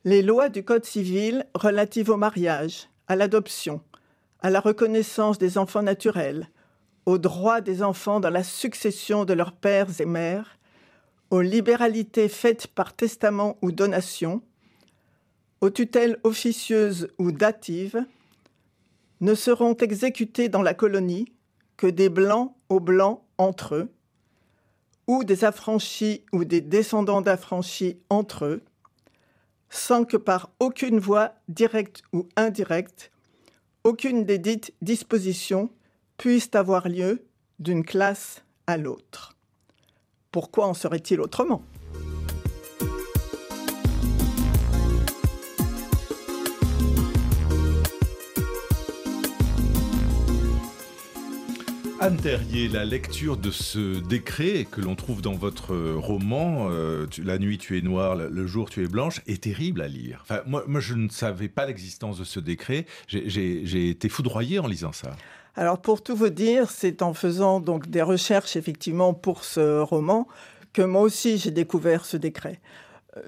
les 0.05 0.23
lois 0.23 0.49
du 0.49 0.65
Code 0.65 0.87
civil 0.87 1.47
relatives 1.55 2.09
au 2.09 2.17
mariage, 2.17 2.89
à 3.07 3.17
l'adoption, 3.17 3.83
à 4.41 4.49
la 4.49 4.61
reconnaissance 4.61 5.37
des 5.37 5.59
enfants 5.59 5.83
naturels, 5.83 6.49
aux 7.05 7.19
droits 7.19 7.61
des 7.61 7.83
enfants 7.83 8.19
dans 8.19 8.31
la 8.31 8.43
succession 8.43 9.27
de 9.27 9.35
leurs 9.35 9.53
pères 9.53 10.01
et 10.01 10.07
mères, 10.07 10.59
aux 11.31 11.43
libéralités 11.43 12.29
faites 12.29 12.67
par 12.67 12.95
testament 12.95 13.59
ou 13.61 13.73
donation, 13.73 14.43
aux 15.61 15.71
tutelles 15.71 16.19
officieuses 16.25 17.09
ou 17.19 17.31
datives, 17.31 18.03
ne 19.21 19.35
seront 19.35 19.77
exécutées 19.77 20.49
dans 20.49 20.63
la 20.63 20.73
colonie 20.73 21.31
que 21.77 21.87
des 21.87 22.09
blancs 22.09 22.55
aux 22.71 22.81
blancs 22.81 23.21
entre 23.37 23.75
eux, 23.75 23.93
ou 25.07 25.25
des 25.25 25.45
affranchis 25.45 26.25
ou 26.33 26.45
des 26.45 26.63
descendants 26.63 27.21
d'affranchis 27.21 28.01
entre 28.09 28.47
eux, 28.47 28.63
sans 29.71 30.05
que 30.05 30.17
par 30.17 30.51
aucune 30.59 30.99
voie 30.99 31.35
directe 31.49 32.03
ou 32.13 32.29
indirecte, 32.37 33.11
aucune 33.85 34.25
des 34.25 34.39
dites 34.39 34.75
dispositions 34.83 35.71
puisse 36.19 36.51
avoir 36.53 36.89
lieu 36.89 37.25
d'une 37.61 37.85
classe 37.85 38.45
à 38.67 38.77
l'autre. 38.77 39.37
Pourquoi 40.31 40.67
en 40.67 40.75
serait-il 40.75 41.21
autrement? 41.21 41.63
La 52.73 52.85
lecture 52.85 53.37
de 53.37 53.53
ce 53.53 54.01
décret 54.01 54.67
que 54.69 54.81
l'on 54.81 54.97
trouve 54.97 55.23
dans 55.23 55.35
votre 55.35 55.77
roman, 55.77 56.67
euh, 56.69 57.07
La 57.23 57.39
nuit 57.39 57.57
tu 57.57 57.79
es 57.79 57.83
noire, 57.83 58.17
le 58.17 58.47
jour 58.49 58.69
tu 58.69 58.83
es 58.83 58.89
blanche, 58.89 59.21
est 59.29 59.45
terrible 59.45 59.81
à 59.81 59.87
lire. 59.87 60.25
Moi, 60.47 60.65
moi 60.67 60.81
je 60.81 60.95
ne 60.95 61.09
savais 61.09 61.49
pas 61.49 61.67
l'existence 61.67 62.19
de 62.19 62.25
ce 62.25 62.41
décret. 62.41 62.87
J'ai 63.07 63.89
été 63.89 64.09
foudroyé 64.09 64.59
en 64.59 64.67
lisant 64.67 64.93
ça. 64.93 65.13
Alors 65.55 65.81
pour 65.81 66.03
tout 66.03 66.17
vous 66.17 66.31
dire, 66.31 66.71
c'est 66.71 67.03
en 67.03 67.15
faisant 67.15 67.61
donc 67.61 67.89
des 67.89 68.03
recherches 68.03 68.57
effectivement 68.57 69.15
pour 69.15 69.45
ce 69.45 69.81
roman 69.81 70.27
que 70.73 70.83
moi 70.83 71.03
aussi 71.03 71.39
j'ai 71.39 71.53
découvert 71.53 72.05
ce 72.05 72.17
décret. 72.17 72.61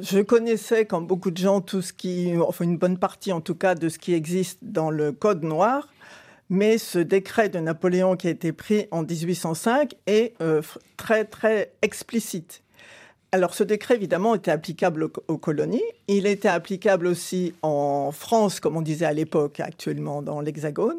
Je 0.00 0.20
connaissais, 0.20 0.86
comme 0.86 1.06
beaucoup 1.06 1.30
de 1.30 1.38
gens, 1.38 1.60
tout 1.60 1.82
ce 1.82 1.92
qui, 1.92 2.32
enfin 2.36 2.64
une 2.64 2.78
bonne 2.78 2.98
partie 2.98 3.32
en 3.32 3.40
tout 3.40 3.54
cas, 3.54 3.76
de 3.76 3.88
ce 3.88 3.98
qui 3.98 4.12
existe 4.12 4.58
dans 4.62 4.90
le 4.90 5.12
Code 5.12 5.44
noir, 5.44 5.88
mais 6.52 6.76
ce 6.76 6.98
décret 6.98 7.48
de 7.48 7.58
Napoléon 7.58 8.14
qui 8.14 8.28
a 8.28 8.30
été 8.30 8.52
pris 8.52 8.86
en 8.90 9.04
1805 9.04 9.94
est 10.06 10.34
euh, 10.42 10.60
très 10.98 11.24
très 11.24 11.72
explicite. 11.80 12.62
Alors 13.32 13.54
ce 13.54 13.64
décret, 13.64 13.94
évidemment, 13.94 14.34
était 14.34 14.50
applicable 14.50 15.08
aux, 15.28 15.38
colonies. 15.38 15.80
Il 16.08 16.26
était 16.26 16.48
applicable 16.48 17.06
aussi 17.06 17.54
en 17.62 18.12
France, 18.12 18.60
comme 18.60 18.76
on 18.76 18.82
disait 18.82 19.06
à 19.06 19.14
l'époque, 19.14 19.60
actuellement 19.60 20.20
dans 20.20 20.42
l'Hexagone. 20.42 20.98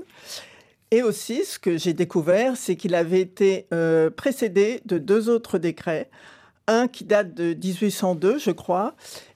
Et 0.90 1.04
aussi, 1.04 1.46
ce 1.46 1.60
que 1.60 1.78
j'ai 1.78 1.94
découvert, 1.94 2.58
c'est 2.58 2.76
qu'il 2.76 2.96
avait 2.96 3.22
été 3.22 3.68
euh, 3.72 4.10
précédé 4.10 4.82
de 4.86 4.98
deux 4.98 5.30
autres 5.30 5.60
décrets. 5.60 6.10
Un 6.66 6.88
qui 6.88 7.04
date 7.04 7.36
de 7.36 7.54
1802, 7.54 8.40
je 8.40 8.50
crois, 8.50 8.96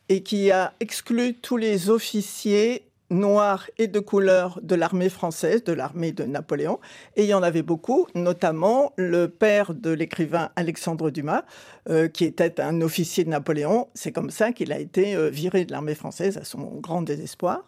et 0.09 0.23
qui 0.23 0.49
a 0.49 0.73
exclu 0.79 1.35
tous 1.35 1.57
les 1.57 1.91
officiers 1.91 2.86
noirs 3.09 3.69
et 3.77 3.87
de 3.87 3.99
couleur 3.99 4.59
de 4.61 4.75
l'armée 4.75 5.09
française, 5.09 5.63
de 5.63 5.73
l'armée 5.73 6.11
de 6.11 6.23
Napoléon. 6.23 6.79
Et 7.15 7.23
il 7.23 7.29
y 7.29 7.33
en 7.33 7.43
avait 7.43 7.61
beaucoup, 7.61 8.07
notamment 8.15 8.93
le 8.97 9.27
père 9.27 9.73
de 9.73 9.91
l'écrivain 9.91 10.49
Alexandre 10.55 11.09
Dumas, 11.09 11.43
euh, 11.89 12.07
qui 12.07 12.25
était 12.25 12.59
un 12.59 12.81
officier 12.81 13.23
de 13.23 13.29
Napoléon. 13.29 13.87
C'est 13.93 14.11
comme 14.11 14.29
ça 14.29 14.51
qu'il 14.51 14.71
a 14.71 14.79
été 14.79 15.15
euh, 15.15 15.29
viré 15.29 15.65
de 15.65 15.71
l'armée 15.71 15.95
française 15.95 16.37
à 16.37 16.43
son 16.43 16.63
grand 16.81 17.01
désespoir. 17.01 17.63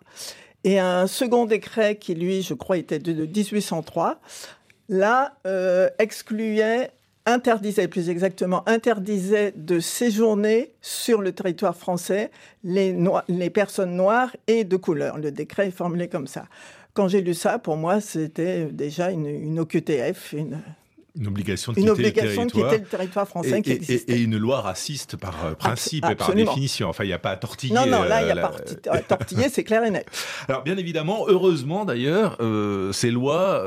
Et 0.64 0.80
un 0.80 1.08
second 1.08 1.46
décret 1.46 1.96
qui, 1.96 2.16
lui, 2.16 2.42
je 2.42 2.54
crois, 2.54 2.78
était 2.78 3.00
de 3.00 3.14
1803, 3.26 4.20
là, 4.90 5.36
euh, 5.48 5.90
excluait 6.00 6.92
interdisait, 7.34 7.88
plus 7.88 8.10
exactement, 8.10 8.68
interdisait 8.68 9.54
de 9.56 9.80
séjourner 9.80 10.74
sur 10.82 11.22
le 11.22 11.32
territoire 11.32 11.76
français 11.76 12.32
les, 12.64 12.94
personnes 13.50 13.96
noires 13.96 14.36
et 14.48 14.64
de 14.64 14.76
couleur. 14.76 15.18
Le 15.18 15.32
décret 15.32 15.68
est 15.68 15.72
formulé 15.72 16.08
comme 16.08 16.28
ça. 16.28 16.46
Quand 16.94 17.08
j'ai 17.08 17.22
lu 17.22 17.34
ça, 17.34 17.60
pour 17.60 17.78
moi, 17.78 18.02
c'était 18.02 18.66
déjà 18.66 19.12
une, 19.12 19.28
une 19.28 19.60
OQTF, 19.60 20.34
une, 20.34 20.60
une 21.20 21.28
obligation 21.28 21.74
de 21.74 21.78
quitter, 21.78 21.92
obligation 21.92 22.46
le, 22.46 22.50
territoire. 22.50 22.70
De 22.70 22.76
quitter 22.76 22.84
le 22.84 22.90
territoire 22.90 23.28
français 23.28 23.60
et, 23.60 23.62
qui 23.62 23.72
existait. 23.72 24.14
Et, 24.14 24.22
une 24.22 24.38
loi 24.38 24.62
raciste 24.62 25.18
par 25.18 25.46
euh, 25.46 25.54
principe 25.54 26.06
et 26.10 26.16
par 26.16 26.34
définition. 26.34 26.88
Enfin, 26.90 27.04
il 27.04 27.08
n'y 27.08 27.14
a 27.14 27.20
pas 27.20 27.32
à 27.32 27.36
tortiller. 27.36 27.76
Non, 27.76 27.86
non, 27.86 28.04
là, 28.04 28.22
il 28.22 28.26
n'y 28.26 28.32
a 28.32 28.38
euh, 28.38 28.50
pas 28.86 28.92
à 28.92 29.02
tortiller, 29.02 29.50
c'est 29.50 29.66
clair 29.66 29.84
et 29.84 29.92
net. 29.92 30.08
Alors, 30.48 30.64
bien 30.64 30.78
évidemment, 30.78 31.26
heureusement 31.28 31.84
d'ailleurs, 31.84 32.38
euh, 32.40 32.92
ces 32.94 33.12
lois, 33.12 33.64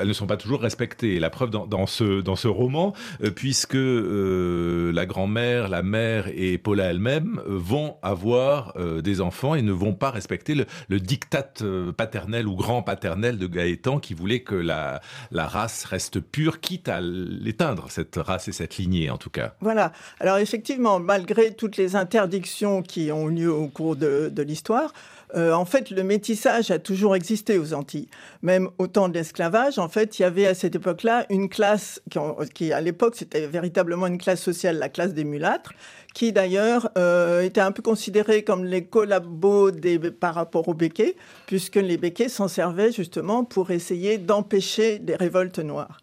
elles 0.00 0.08
ne 0.08 0.12
sont 0.12 0.26
pas 0.26 0.36
toujours 0.36 0.60
respectées. 0.60 1.18
La 1.18 1.30
preuve 1.30 1.50
dans, 1.50 1.66
dans 1.66 1.86
ce, 1.86 2.20
dans 2.20 2.36
ce 2.36 2.48
roman, 2.48 2.92
puisque 3.34 3.74
la 3.74 5.06
grand-mère, 5.06 5.68
la 5.68 5.82
mère 5.82 6.28
et 6.34 6.58
Paula 6.58 6.84
elle-même 6.84 7.40
vont 7.46 7.96
avoir 8.02 8.74
des 9.02 9.20
enfants 9.20 9.54
et 9.54 9.62
ne 9.62 9.72
vont 9.72 9.94
pas 9.94 10.10
respecter 10.10 10.54
le, 10.54 10.66
le 10.88 11.00
diktat 11.00 11.54
paternel 11.96 12.46
ou 12.46 12.54
grand-paternel 12.54 13.38
de 13.38 13.46
Gaëtan 13.46 13.98
qui 13.98 14.14
voulait 14.14 14.40
que 14.40 14.54
la, 14.54 15.00
la 15.30 15.46
race 15.46 15.84
reste 15.84 16.20
pure, 16.20 16.60
à 16.86 17.00
l'éteindre, 17.00 17.86
cette 17.90 18.16
race 18.16 18.48
et 18.48 18.52
cette 18.52 18.76
lignée 18.76 19.10
en 19.10 19.18
tout 19.18 19.30
cas. 19.30 19.54
Voilà. 19.60 19.92
Alors 20.20 20.38
effectivement, 20.38 21.00
malgré 21.00 21.54
toutes 21.54 21.76
les 21.76 21.96
interdictions 21.96 22.82
qui 22.82 23.10
ont 23.12 23.26
lieu 23.26 23.52
au 23.52 23.68
cours 23.68 23.96
de, 23.96 24.32
l'histoire, 24.42 24.92
euh, 25.34 25.52
en 25.52 25.64
fait, 25.64 25.90
le 25.90 26.04
métissage 26.04 26.70
a 26.70 26.78
toujours 26.78 27.16
existé 27.16 27.58
aux 27.58 27.74
Antilles. 27.74 28.08
Même 28.42 28.68
au 28.78 28.86
temps 28.86 29.08
de 29.08 29.14
l'esclavage, 29.14 29.78
en 29.78 29.88
fait, 29.88 30.18
il 30.18 30.22
y 30.22 30.24
avait 30.24 30.46
à 30.46 30.54
cette 30.54 30.76
époque-là 30.76 31.26
une 31.30 31.48
classe 31.48 32.00
qui, 32.10 32.18
qui 32.54 32.72
à 32.72 32.80
l'époque, 32.80 33.16
c'était 33.16 33.46
véritablement 33.46 34.06
une 34.06 34.18
classe 34.18 34.40
sociale, 34.40 34.78
la 34.78 34.88
classe 34.88 35.14
des 35.14 35.24
mulâtres, 35.24 35.72
qui 36.16 36.32
d'ailleurs 36.32 36.88
euh, 36.96 37.42
était 37.42 37.60
un 37.60 37.72
peu 37.72 37.82
considérée 37.82 38.42
comme 38.42 38.64
les 38.64 38.86
collabos 38.86 39.70
des, 39.70 39.98
par 39.98 40.34
rapport 40.34 40.66
aux 40.66 40.72
béquets, 40.72 41.14
puisque 41.46 41.76
les 41.76 41.98
béquets 41.98 42.30
s'en 42.30 42.48
servaient 42.48 42.90
justement 42.90 43.44
pour 43.44 43.70
essayer 43.70 44.16
d'empêcher 44.16 44.98
des 44.98 45.14
révoltes 45.14 45.58
noires. 45.58 45.98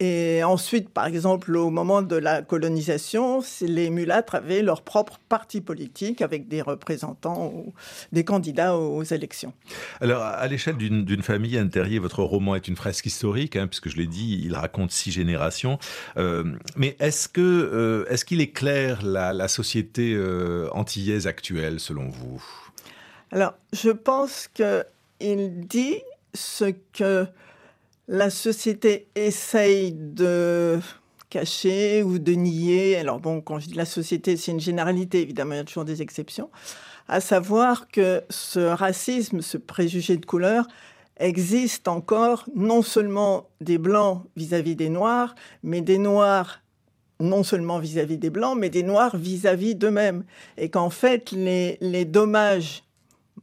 Et 0.00 0.44
ensuite, 0.44 0.90
par 0.90 1.06
exemple, 1.06 1.56
au 1.56 1.70
moment 1.70 2.02
de 2.02 2.14
la 2.14 2.42
colonisation, 2.42 3.42
les 3.60 3.90
mulâtres 3.90 4.36
avaient 4.36 4.62
leur 4.62 4.82
propre 4.82 5.18
parti 5.28 5.60
politique 5.60 6.22
avec 6.22 6.46
des 6.46 6.62
représentants 6.62 7.52
ou 7.52 7.74
des 8.12 8.24
candidats 8.24 8.76
aux 8.76 9.02
élections. 9.02 9.52
Alors, 10.00 10.22
à 10.22 10.46
l'échelle 10.46 10.76
d'une 10.76 11.22
famille, 11.22 11.58
Anne 11.58 11.70
Terrier, 11.70 11.98
votre 11.98 12.22
roman 12.22 12.54
est 12.54 12.68
une 12.68 12.76
fresque 12.76 13.06
historique, 13.06 13.56
hein, 13.56 13.66
puisque 13.66 13.88
je 13.88 13.96
l'ai 13.96 14.06
dit, 14.06 14.40
il 14.44 14.54
raconte 14.54 14.92
six 14.92 15.10
générations. 15.10 15.80
Euh, 16.16 16.44
mais 16.76 16.96
est-ce 17.00 17.28
que 17.28 17.40
euh, 17.40 18.04
est-ce 18.08 18.24
qu'il 18.24 18.40
éclaire 18.40 19.04
la, 19.04 19.32
la 19.32 19.48
société 19.48 20.14
euh, 20.14 20.68
antillaise 20.70 21.26
actuelle, 21.26 21.80
selon 21.80 22.08
vous? 22.08 22.44
Alors, 23.32 23.54
je 23.72 23.90
pense 23.90 24.48
qu'il 24.48 25.66
dit 25.66 25.96
ce 26.34 26.66
que 26.92 27.26
la 28.08 28.30
société 28.30 29.08
essaye 29.14 29.92
de 29.92 30.80
cacher 31.28 32.02
ou 32.02 32.18
de 32.18 32.32
nier. 32.32 32.96
Alors 32.96 33.20
bon, 33.20 33.40
quand 33.40 33.58
je 33.58 33.68
dis 33.68 33.74
la 33.74 33.84
société, 33.84 34.36
c'est 34.36 34.52
une 34.52 34.60
généralité, 34.60 35.20
évidemment, 35.20 35.52
il 35.52 35.58
y 35.58 35.60
a 35.60 35.64
toujours 35.64 35.84
des 35.84 36.00
exceptions. 36.02 36.50
À 37.06 37.20
savoir 37.20 37.88
que 37.88 38.22
ce 38.30 38.60
racisme, 38.60 39.42
ce 39.42 39.58
préjugé 39.58 40.16
de 40.16 40.26
couleur, 40.26 40.66
existe 41.18 41.88
encore 41.88 42.44
non 42.54 42.82
seulement 42.82 43.48
des 43.60 43.78
blancs 43.78 44.22
vis-à-vis 44.36 44.76
des 44.76 44.88
noirs, 44.88 45.34
mais 45.62 45.80
des 45.80 45.98
noirs 45.98 46.60
non 47.20 47.42
seulement 47.42 47.78
vis-à-vis 47.78 48.18
des 48.18 48.30
blancs, 48.30 48.56
mais 48.56 48.70
des 48.70 48.82
noirs 48.82 49.16
vis-à-vis 49.16 49.74
d'eux-mêmes. 49.74 50.24
Et 50.56 50.70
qu'en 50.70 50.90
fait, 50.90 51.32
les, 51.32 52.04
dommages 52.04 52.84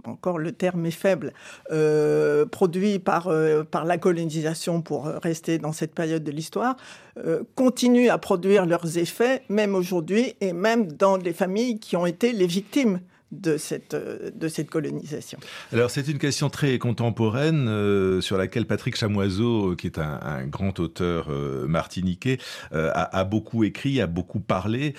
encore 0.07 0.37
le 0.37 0.51
terme 0.51 0.85
est 0.85 0.91
faible, 0.91 1.33
euh, 1.71 2.45
produits 2.45 2.99
par, 2.99 3.27
euh, 3.27 3.63
par 3.63 3.85
la 3.85 3.97
colonisation 3.97 4.81
pour 4.81 5.05
rester 5.05 5.57
dans 5.57 5.71
cette 5.71 5.93
période 5.93 6.23
de 6.23 6.31
l'histoire, 6.31 6.75
euh, 7.17 7.43
continuent 7.55 8.09
à 8.09 8.17
produire 8.17 8.65
leurs 8.65 8.97
effets, 8.97 9.43
même 9.49 9.75
aujourd'hui, 9.75 10.35
et 10.41 10.53
même 10.53 10.91
dans 10.91 11.17
les 11.17 11.33
familles 11.33 11.79
qui 11.79 11.95
ont 11.95 12.05
été 12.05 12.31
les 12.33 12.47
victimes 12.47 12.99
de 13.41 13.57
cette, 13.57 13.93
euh, 13.93 14.31
de 14.33 14.47
cette 14.47 14.69
colonisation. 14.69 15.37
Alors 15.71 15.89
c'est 15.89 16.07
une 16.07 16.17
question 16.17 16.49
très 16.49 16.77
contemporaine 16.79 17.67
euh, 17.67 18.21
sur 18.21 18.37
laquelle 18.37 18.65
Patrick 18.65 18.95
Chamoiseau, 18.95 19.71
euh, 19.71 19.75
qui 19.75 19.87
est 19.87 19.99
un, 19.99 20.45
grand 20.47 20.79
auteur 20.79 21.29
martiniquais, 21.67 22.37
a, 22.71 23.23
beaucoup 23.23 23.63
écrit, 23.63 24.01
a 24.01 24.07
beaucoup 24.07 24.39
parlé. 24.39 24.93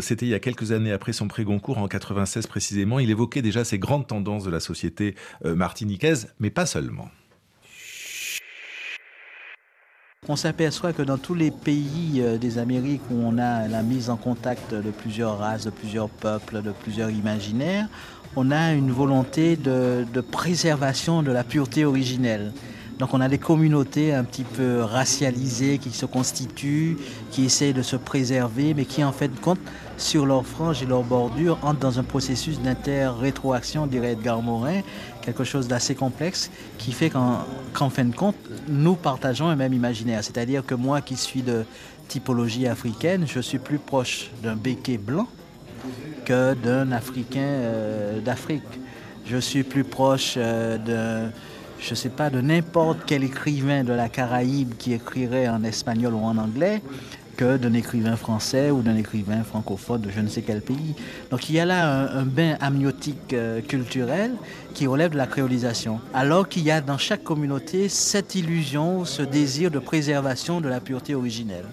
C'était 0.00 0.26
il 0.26 0.28
y 0.28 0.34
a 0.34 0.38
quelques 0.38 0.72
années 0.72 0.92
après 0.92 1.12
son 1.12 1.28
pré 1.28 1.44
Goncourt, 1.44 1.78
en 1.78 1.88
96 1.88 2.46
précisément. 2.46 2.98
Il 2.98 3.10
évoquait 3.10 3.42
déjà 3.42 3.64
ces 3.64 3.78
grandes 3.78 4.06
tendances 4.06 4.44
de 4.44 4.50
la 4.50 4.60
société 4.60 5.14
martiniquaise, 5.44 6.28
mais 6.38 6.50
pas 6.50 6.66
seulement. 6.66 7.08
On 10.28 10.34
s'aperçoit 10.34 10.92
que 10.92 11.02
dans 11.02 11.18
tous 11.18 11.34
les 11.34 11.52
pays 11.52 12.20
euh, 12.20 12.36
des 12.36 12.58
Amériques 12.58 13.02
où 13.12 13.14
on 13.14 13.38
a 13.38 13.68
la 13.68 13.82
mise 13.82 14.10
en 14.10 14.16
contact 14.16 14.74
de 14.74 14.90
plusieurs 14.90 15.38
races, 15.38 15.64
de 15.64 15.70
plusieurs 15.70 16.08
peuples, 16.08 16.62
de 16.62 16.72
plusieurs 16.72 17.10
imaginaires, 17.10 17.86
on 18.34 18.50
a 18.50 18.72
une 18.72 18.90
volonté 18.90 19.56
de, 19.56 20.04
préservation 20.32 21.22
de 21.22 21.30
la 21.30 21.44
pureté 21.44 21.84
originelle. 21.84 22.52
Donc 22.98 23.12
on 23.12 23.20
a 23.20 23.28
des 23.28 23.38
communautés 23.38 24.14
un 24.14 24.24
petit 24.24 24.44
peu 24.44 24.80
racialisées 24.80 25.78
qui 25.78 25.90
se 25.90 26.06
constituent, 26.06 26.96
qui 27.30 27.44
essayent 27.44 27.74
de 27.74 27.82
se 27.82 27.96
préserver, 27.96 28.72
mais 28.72 28.86
qui 28.86 29.04
en 29.04 29.12
fait 29.12 29.30
compte 29.40 29.58
sur 29.98 30.24
leurs 30.24 30.46
franges 30.46 30.82
et 30.82 30.86
leurs 30.86 31.02
bordures 31.02 31.58
entrent 31.62 31.80
dans 31.80 31.98
un 31.98 32.04
processus 32.04 32.60
d'inter-rétroaction, 32.60 33.86
dirait 33.86 34.12
Edgar 34.12 34.40
Morin, 34.40 34.80
quelque 35.22 35.44
chose 35.44 35.68
d'assez 35.68 35.94
complexe 35.94 36.50
qui 36.78 36.92
fait 36.92 37.10
qu'en 37.10 37.90
fin 37.90 38.04
de 38.04 38.14
compte, 38.14 38.36
nous 38.68 38.94
partageons 38.94 39.48
un 39.48 39.56
même 39.56 39.74
imaginaire. 39.74 40.24
C'est-à-dire 40.24 40.64
que 40.64 40.74
moi 40.74 41.02
qui 41.02 41.16
suis 41.16 41.42
de 41.42 41.64
typologie 42.08 42.66
africaine, 42.66 43.26
je 43.26 43.40
suis 43.40 43.58
plus 43.58 43.78
proche 43.78 44.30
d'un 44.42 44.56
béquet 44.56 44.96
blanc 44.96 45.26
que 46.24 46.54
d'un 46.54 46.92
Africain 46.92 47.40
euh, 47.40 48.20
d'Afrique. 48.20 48.62
Je 49.26 49.36
suis 49.36 49.64
plus 49.64 49.84
proche 49.84 50.34
euh, 50.36 50.78
de, 50.78 51.30
je 51.80 51.94
sais 51.94 52.08
pas, 52.08 52.30
de 52.30 52.40
n'importe 52.40 53.00
quel 53.06 53.24
écrivain 53.24 53.84
de 53.84 53.92
la 53.92 54.08
Caraïbe 54.08 54.74
qui 54.78 54.92
écrirait 54.92 55.48
en 55.48 55.62
espagnol 55.64 56.14
ou 56.14 56.20
en 56.20 56.36
anglais 56.38 56.82
que 57.36 57.56
d'un 57.56 57.74
écrivain 57.74 58.16
français 58.16 58.70
ou 58.70 58.82
d'un 58.82 58.96
écrivain 58.96 59.42
francophone 59.44 60.00
de 60.00 60.10
je 60.10 60.20
ne 60.20 60.28
sais 60.28 60.42
quel 60.42 60.62
pays. 60.62 60.94
Donc 61.30 61.50
il 61.50 61.56
y 61.56 61.60
a 61.60 61.66
là 61.66 62.10
un, 62.12 62.24
bain 62.24 62.56
amniotique 62.60 63.34
euh, 63.34 63.60
culturel 63.60 64.32
qui 64.74 64.86
relève 64.86 65.12
de 65.12 65.18
la 65.18 65.26
créolisation. 65.26 66.00
Alors 66.14 66.48
qu'il 66.48 66.62
y 66.62 66.70
a 66.70 66.80
dans 66.80 66.98
chaque 66.98 67.22
communauté 67.22 67.88
cette 67.88 68.34
illusion, 68.34 69.04
ce 69.04 69.22
désir 69.22 69.70
de 69.70 69.78
préservation 69.78 70.60
de 70.60 70.68
la 70.68 70.80
pureté 70.80 71.14
originelle. 71.14 71.66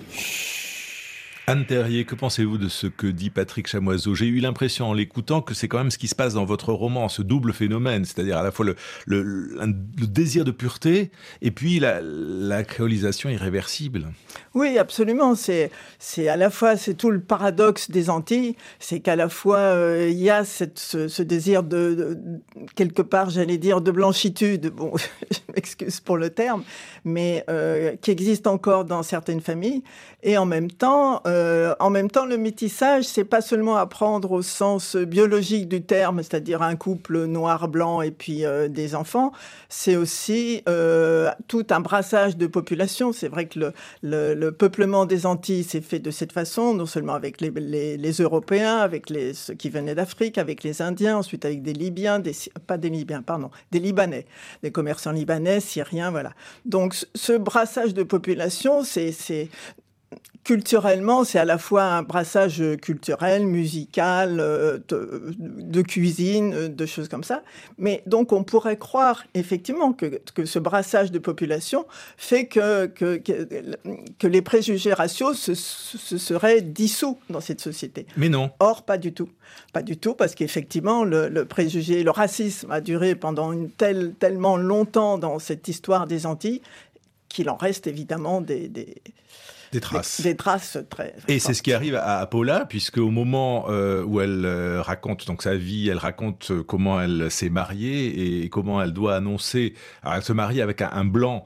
Anne 1.45 1.65
Terrier, 1.65 2.06
que 2.06 2.15
pensez-vous 2.15 2.58
de 2.58 2.69
ce 2.69 2.88
que 2.88 3.06
dit 3.06 3.29
Patrick 3.29 3.67
Chamoiseau? 3.67 4.15
J'ai 4.15 4.27
eu 4.27 4.39
l'impression 4.39 4.88
en 4.88 4.93
l'écoutant 4.93 5.41
que 5.41 5.53
c'est 5.53 5.67
quand 5.67 5.77
même 5.77 5.91
ce 5.91 5.97
qui 5.97 6.08
se 6.08 6.15
passe 6.15 6.36
dans 6.36 6.45
votre 6.45 6.71
roman, 6.71 7.10
ce 7.10 7.21
double 7.21 7.51
phénomène, 7.51 8.06
c'est-à-dire 8.06 8.38
à 8.38 8.43
la 8.43 8.51
fois 8.51 8.65
le, 9.06 9.58
désir 10.08 10.45
de 10.45 10.51
pureté 10.51 11.12
et 11.41 11.51
puis 11.51 11.82
la, 11.82 12.63
créolisation 12.63 13.29
irréversible. 13.29 14.13
Oui, 14.53 14.77
absolument. 14.77 15.36
C'est, 15.36 15.69
à 16.29 16.38
la 16.38 16.49
fois, 16.49 16.77
c'est 16.77 16.93
tout 16.93 17.12
le 17.12 17.19
paradoxe 17.19 17.91
des 17.91 18.10
Antilles, 18.10 18.56
c'est 18.79 19.01
qu'à 19.01 19.17
la 19.17 19.27
fois 19.27 19.58
euh, 19.58 20.08
il 20.10 20.19
y 20.19 20.29
a 20.29 20.45
ce, 20.45 21.21
désir 21.23 21.63
de, 21.63 22.17
quelque 22.75 23.01
part, 23.01 23.29
j'allais 23.29 23.58
dire, 23.58 23.82
de 23.82 23.91
blanchitude. 23.91 24.67
Bon, 24.69 24.93
je 25.32 25.39
m'excuse 25.53 25.99
pour 25.99 26.15
le 26.15 26.29
terme, 26.29 26.63
mais 27.03 27.43
euh, 27.49 27.97
qui 27.97 28.12
existe 28.12 28.47
encore 28.47 28.86
dans 28.86 29.03
certaines 29.03 29.41
familles. 29.41 29.84
Et 30.24 30.38
en 30.38 30.46
même 30.46 30.72
temps, 30.72 31.22
euh, 31.28 31.76
en 31.80 31.90
même 31.90 32.10
temps, 32.10 32.26
le 32.26 32.38
métissage, 32.38 33.04
c'est 33.06 33.24
pas 33.24 33.42
seulement 33.42 33.76
apprendre 33.76 34.32
au 34.32 34.42
sens 34.42 34.96
biologique 34.96 35.68
du 35.68 35.84
terme, 35.84 36.24
c'est-à-dire 36.24 36.62
un 36.62 36.76
couple 36.76 37.26
noir-blanc 37.26 38.02
et 38.02 38.12
puis 38.12 38.44
des 38.70 38.96
enfants. 38.96 39.32
C'est 39.70 39.96
aussi 39.96 40.64
tout 41.48 41.66
un 41.70 41.80
brassage 41.80 42.38
de 42.38 42.48
population. 42.48 43.12
C'est 43.14 43.28
vrai 43.28 43.48
que 43.48 43.60
le, 43.60 43.74
le 44.02 44.34
le 44.44 44.52
peuplement 44.52 45.06
des 45.06 45.26
Antilles 45.26 45.64
s'est 45.64 45.82
fait 45.82 46.00
de 46.00 46.12
cette 46.12 46.34
façon, 46.34 46.74
non 46.74 46.86
seulement 46.86 47.14
avec 47.14 47.40
les, 47.40 48.12
Européens, 48.20 48.78
avec 48.78 49.08
ceux 49.34 49.54
qui 49.54 49.70
venaient 49.70 49.96
d'Afrique, 49.96 50.38
avec 50.38 50.64
les 50.64 50.82
Indiens, 50.82 51.18
ensuite 51.18 51.46
avec 51.46 51.62
des 51.62 51.72
Libyens, 51.72 52.20
des, 52.20 52.34
pas 52.68 52.78
des 52.78 52.90
Libyens, 52.90 53.22
pardon, 53.22 53.50
des 53.72 53.80
Libanais, 53.80 54.26
des 54.64 54.72
commerçants 54.72 55.14
libanais, 55.14 55.62
syriens, 55.62 56.12
voilà. 56.12 56.34
Donc 56.66 56.96
ce 57.16 57.34
brassage 57.34 57.94
de 57.94 58.04
population, 58.04 58.84
c'est 58.84 59.50
culturellement, 60.43 61.23
c'est 61.23 61.39
à 61.39 61.45
la 61.45 61.58
fois 61.58 61.84
un 61.84 62.04
brassage 62.04 62.62
culturel, 62.82 63.45
musical, 63.45 64.39
euh, 64.39 64.80
de, 64.89 65.82
cuisine, 65.82 66.54
euh, 66.54 66.67
de 66.67 66.86
choses 66.86 67.08
comme 67.08 67.23
ça. 67.23 67.43
Mais 67.78 68.04
donc, 68.08 68.34
on 68.34 68.43
pourrait 68.43 68.78
croire 68.78 69.23
effectivement 69.34 69.93
que, 69.93 70.21
que 70.34 70.45
ce 70.45 70.60
brassage 70.60 71.12
de 71.12 71.19
population 71.19 71.86
fait 72.17 72.47
que, 72.47 72.88
que, 72.88 73.17
que, 73.17 74.28
les 74.28 74.41
préjugés 74.41 74.93
raciaux 74.93 75.34
se, 75.34 75.54
seraient 75.56 76.62
dissous 76.62 77.17
dans 77.30 77.41
cette 77.41 77.62
société. 77.62 78.06
Mais 78.17 78.30
non. 78.30 78.52
Or, 78.60 78.84
pas 78.84 78.97
du 78.97 79.13
tout. 79.13 79.30
Pas 79.71 79.82
du 79.82 79.97
tout, 79.97 80.13
parce 80.13 80.36
qu'effectivement, 80.36 81.04
le, 81.04 81.45
préjugé, 81.45 82.04
le 82.04 82.12
racisme 82.12 82.71
a 82.71 82.82
duré 82.82 83.15
pendant 83.15 83.52
une 83.54 83.69
telle, 83.69 84.13
tellement 84.19 84.58
longtemps 84.58 85.17
dans 85.17 85.39
cette 85.39 85.67
histoire 85.67 86.08
des 86.08 86.26
Antilles 86.26 86.62
qu'il 87.30 87.49
en 87.49 87.56
reste 87.56 87.88
évidemment 87.88 88.41
des 88.41 88.67
des 88.67 89.02
traces. 89.80 90.22
Des, 90.22 90.36
traces 90.36 90.78
très. 90.90 91.16
Et 91.28 91.40
c'est 91.40 91.54
ce 91.54 91.64
qui 91.64 91.74
arrive 91.74 91.96
à 91.96 92.26
Paula, 92.26 92.66
puisque 92.68 92.98
au 92.98 93.10
moment 93.10 93.66
euh, 93.70 94.04
où 94.04 94.22
elle 94.22 94.44
euh, 94.46 94.82
raconte 94.82 95.28
donc 95.28 95.44
sa 95.44 95.56
vie, 95.56 95.90
elle 95.90 95.98
raconte 95.98 96.52
euh, 96.52 96.64
comment 96.64 97.00
elle 97.02 97.30
s'est 97.32 97.50
mariée 97.50 98.44
et 98.44 98.50
comment 98.50 98.82
elle 98.82 98.94
doit 98.94 99.16
annoncer. 99.16 99.74
Alors 100.02 100.16
elle 100.16 100.24
se 100.24 100.34
marie 100.34 100.62
avec 100.62 100.82
un, 100.82 101.06
blanc 101.06 101.46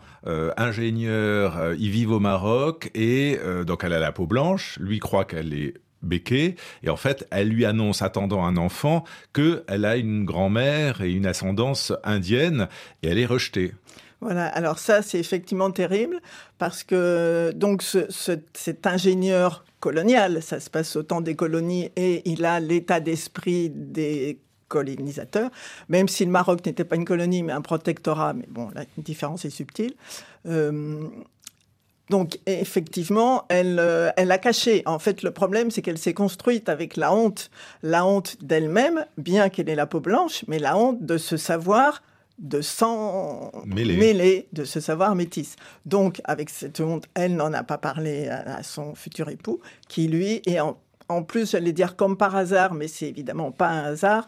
ingénieur, 0.57 1.73
il 1.77 1.89
vit 1.89 2.05
au 2.05 2.19
Maroc 2.19 2.91
et 2.93 3.39
donc 3.65 3.83
elle 3.83 3.93
a 3.93 3.99
la 3.99 4.11
peau 4.11 4.27
blanche. 4.27 4.77
Lui 4.79 4.99
croit 4.99 5.25
qu'elle 5.25 5.53
est 5.53 5.73
béquée 6.01 6.55
et 6.83 6.89
en 6.89 6.95
fait 6.95 7.27
elle 7.31 7.49
lui 7.49 7.65
annonce 7.65 8.01
attendant 8.01 8.45
un 8.45 8.57
enfant 8.57 9.03
que 9.33 9.63
elle 9.67 9.85
a 9.85 9.97
une 9.97 10.25
grand-mère 10.25 11.01
et 11.01 11.11
une 11.11 11.25
ascendance 11.25 11.93
indienne 12.03 12.67
et 13.03 13.07
elle 13.07 13.19
est 13.19 13.25
rejetée. 13.25 13.73
Voilà, 14.19 14.47
alors 14.47 14.79
ça 14.79 15.03
c'est 15.03 15.19
effectivement 15.19 15.69
terrible 15.69 16.19
parce 16.57 16.83
que 16.83 17.51
donc 17.55 17.83
cet 17.83 18.87
ingénieur 18.87 19.63
colonial, 19.79 20.41
ça 20.41 20.59
se 20.59 20.69
passe 20.71 20.95
au 20.95 21.03
temps 21.03 21.21
des 21.21 21.35
colonies 21.35 21.91
et 21.95 22.27
il 22.29 22.43
a 22.45 22.59
l'état 22.59 22.99
d'esprit 22.99 23.69
des 23.69 24.39
colonisateurs, 24.69 25.51
même 25.87 26.07
si 26.07 26.25
le 26.25 26.31
Maroc 26.31 26.65
n'était 26.65 26.83
pas 26.83 26.95
une 26.95 27.05
colonie 27.05 27.43
mais 27.43 27.53
un 27.53 27.61
protectorat, 27.61 28.33
mais 28.33 28.47
bon, 28.49 28.69
la 28.73 28.85
différence 28.97 29.45
est 29.45 29.51
subtile. 29.51 29.93
Euh, 30.47 31.07
donc 32.09 32.39
effectivement, 32.45 33.45
elle, 33.49 33.79
euh, 33.79 34.09
elle 34.15 34.31
a 34.31 34.37
caché. 34.37 34.81
En 34.85 34.97
fait, 34.97 35.23
le 35.23 35.31
problème, 35.31 35.71
c'est 35.71 35.81
qu'elle 35.81 35.97
s'est 35.97 36.13
construite 36.13 36.69
avec 36.69 36.95
la 36.95 37.13
honte, 37.13 37.51
la 37.83 38.05
honte 38.05 38.37
d'elle-même, 38.41 39.05
bien 39.17 39.49
qu'elle 39.49 39.69
ait 39.69 39.75
la 39.75 39.87
peau 39.87 39.99
blanche, 39.99 40.45
mais 40.47 40.57
la 40.57 40.77
honte 40.77 41.05
de 41.05 41.17
se 41.17 41.37
savoir 41.37 42.01
de 42.39 42.61
sang 42.61 43.51
mêlé. 43.65 44.47
de 44.53 44.63
ce 44.63 44.79
savoir 44.79 45.15
métis. 45.15 45.55
Donc, 45.85 46.21
avec 46.23 46.49
cette 46.49 46.79
honte, 46.79 47.05
elle 47.15 47.35
n'en 47.35 47.53
a 47.53 47.63
pas 47.63 47.77
parlé 47.77 48.27
à, 48.27 48.61
son 48.63 48.95
futur 48.95 49.29
époux, 49.29 49.59
qui 49.87 50.07
lui 50.07 50.41
est 50.45 50.59
en, 50.59 51.23
plus, 51.23 51.51
j'allais 51.51 51.71
dire 51.71 51.95
comme 51.95 52.17
par 52.17 52.35
hasard, 52.35 52.73
mais 52.73 52.87
c'est 52.87 53.07
évidemment 53.07 53.51
pas 53.51 53.69
un 53.69 53.83
hasard, 53.85 54.27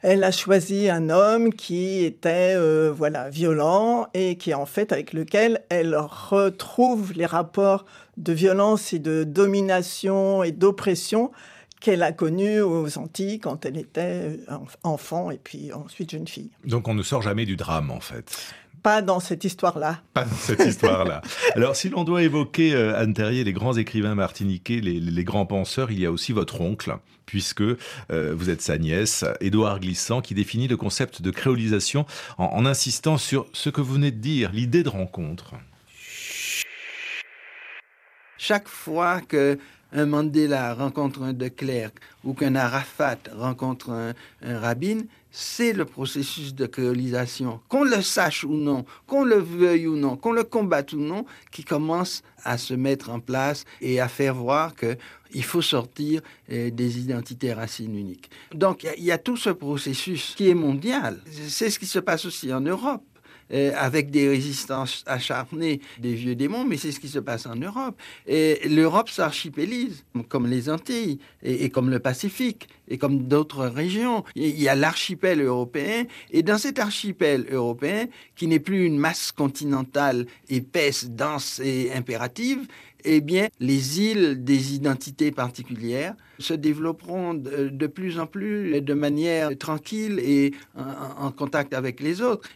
elle 0.00 0.22
a 0.22 0.30
choisi 0.30 0.88
un 0.88 1.10
homme 1.10 1.52
qui 1.52 2.04
était 2.04 2.54
euh, 2.56 2.92
voilà 2.94 3.30
violent 3.30 4.06
et 4.14 4.36
qui 4.36 4.54
en 4.54 4.64
fait 4.64 4.92
avec 4.92 5.12
lequel 5.12 5.62
elle 5.70 5.96
retrouve 5.96 7.12
les 7.14 7.26
rapports 7.26 7.84
de 8.16 8.32
violence 8.32 8.92
et 8.92 9.00
de 9.00 9.24
domination 9.24 10.44
et 10.44 10.52
d'oppression 10.52 11.32
qu'elle 11.80 12.02
a 12.02 12.12
connue 12.12 12.60
aux 12.60 12.98
Antilles 12.98 13.38
quand 13.38 13.64
elle 13.64 13.76
était 13.76 14.38
euh, 14.50 14.58
enfant 14.82 15.30
et 15.30 15.38
puis 15.38 15.72
ensuite 15.72 16.10
jeune 16.10 16.28
fille. 16.28 16.50
Donc 16.64 16.88
on 16.88 16.94
ne 16.94 17.02
sort 17.02 17.22
jamais 17.22 17.46
du 17.46 17.56
drame 17.56 17.90
en 17.90 18.00
fait 18.00 18.54
pas 18.82 19.02
dans 19.02 19.20
cette 19.20 19.44
histoire-là. 19.44 20.00
Pas 20.14 20.24
dans 20.24 20.36
cette 20.36 20.64
histoire-là. 20.64 21.20
Alors, 21.54 21.76
si 21.76 21.88
l'on 21.88 22.04
doit 22.04 22.22
évoquer, 22.22 22.74
euh, 22.74 22.96
Anne 22.96 23.12
Terrier, 23.12 23.44
les 23.44 23.52
grands 23.52 23.76
écrivains 23.76 24.14
martiniquais, 24.14 24.80
les, 24.80 25.24
grands 25.24 25.46
penseurs, 25.46 25.90
il 25.90 25.98
y 25.98 26.06
a 26.06 26.12
aussi 26.12 26.32
votre 26.32 26.60
oncle, 26.60 26.96
puisque 27.26 27.60
euh, 27.60 27.76
vous 28.08 28.50
êtes 28.50 28.62
sa 28.62 28.78
nièce, 28.78 29.24
Édouard 29.40 29.80
Glissant, 29.80 30.20
qui 30.20 30.34
définit 30.34 30.68
le 30.68 30.76
concept 30.76 31.22
de 31.22 31.30
créolisation 31.30 32.06
en 32.38 32.64
insistant 32.66 33.18
sur 33.18 33.46
ce 33.52 33.68
que 33.68 33.80
vous 33.80 33.94
venez 33.94 34.12
de 34.12 34.20
dire, 34.20 34.52
l'idée 34.52 34.84
de 34.84 34.88
rencontre. 34.88 35.54
Chaque 38.38 38.68
fois 38.68 39.20
que 39.20 39.58
un 39.92 40.06
Mandela 40.06 40.74
rencontre 40.74 41.22
un 41.22 41.32
De 41.32 41.48
Klerk 41.48 41.94
ou 42.24 42.34
qu'un 42.34 42.54
Arafat 42.54 43.18
rencontre 43.34 43.90
un, 43.90 44.14
Rabin, 44.42 44.98
c'est 45.30 45.72
le 45.72 45.84
processus 45.84 46.54
de 46.54 46.66
créolisation, 46.66 47.60
qu'on 47.68 47.84
le 47.84 48.02
sache 48.02 48.44
ou 48.44 48.54
non, 48.54 48.84
qu'on 49.06 49.24
le 49.24 49.36
veuille 49.36 49.86
ou 49.86 49.96
non, 49.96 50.16
qu'on 50.16 50.32
le 50.32 50.44
combatte 50.44 50.92
ou 50.94 51.00
non, 51.00 51.24
qui 51.52 51.64
commence 51.64 52.22
à 52.44 52.58
se 52.58 52.74
mettre 52.74 53.10
en 53.10 53.20
place 53.20 53.64
et 53.80 54.00
à 54.00 54.08
faire 54.08 54.34
voir 54.34 54.74
qu'il 54.74 55.44
faut 55.44 55.62
sortir 55.62 56.22
euh, 56.50 56.70
des 56.70 56.98
identités 56.98 57.52
racines 57.52 57.94
uniques. 57.94 58.30
Donc 58.54 58.86
il 58.96 59.04
y, 59.04 59.12
a 59.12 59.18
tout 59.18 59.36
ce 59.36 59.50
processus 59.50 60.34
qui 60.36 60.48
est 60.48 60.54
mondial. 60.54 61.20
C'est 61.48 61.70
ce 61.70 61.78
qui 61.78 61.86
se 61.86 61.98
passe 61.98 62.24
aussi 62.24 62.52
en 62.52 62.60
Europe. 62.60 63.02
Euh, 63.50 63.72
avec 63.76 64.10
des 64.10 64.28
résistances 64.28 65.02
acharnées 65.06 65.80
des 65.98 66.12
vieux 66.12 66.34
démons, 66.34 66.66
mais 66.66 66.76
c'est 66.76 66.92
ce 66.92 67.00
qui 67.00 67.08
se 67.08 67.18
passe 67.18 67.46
en 67.46 67.56
Europe. 67.56 67.98
Et 68.26 68.68
l'Europe 68.68 69.08
s'archipélise, 69.08 70.04
comme 70.28 70.46
les 70.46 70.68
Antilles, 70.68 71.18
et, 71.42 71.70
comme 71.70 71.88
le 71.88 71.98
Pacifique, 71.98 72.68
et 72.88 72.98
comme 72.98 73.26
d'autres 73.26 73.64
régions. 73.64 74.22
Il 74.34 74.60
y 74.60 74.68
a 74.68 74.74
l'archipel 74.74 75.40
européen, 75.40 76.04
et 76.30 76.42
dans 76.42 76.58
cet 76.58 76.78
archipel 76.78 77.46
européen, 77.50 78.06
qui 78.36 78.48
n'est 78.48 78.60
plus 78.60 78.84
une 78.84 78.98
masse 78.98 79.32
continentale 79.32 80.26
épaisse, 80.50 81.08
dense 81.08 81.58
et 81.64 81.90
impérative, 81.94 82.66
eh 83.04 83.22
bien, 83.22 83.48
les 83.60 84.00
îles 84.00 84.44
des 84.44 84.74
identités 84.74 85.30
particulières 85.30 86.14
se 86.38 86.52
développeront 86.52 87.32
de, 87.32 87.86
plus 87.86 88.18
en 88.18 88.26
plus 88.26 88.82
de 88.82 88.94
manière 88.94 89.56
tranquille 89.56 90.18
et 90.18 90.52
en 90.76 91.30
contact 91.30 91.72
avec 91.72 92.00
les 92.00 92.20
autres. 92.20 92.48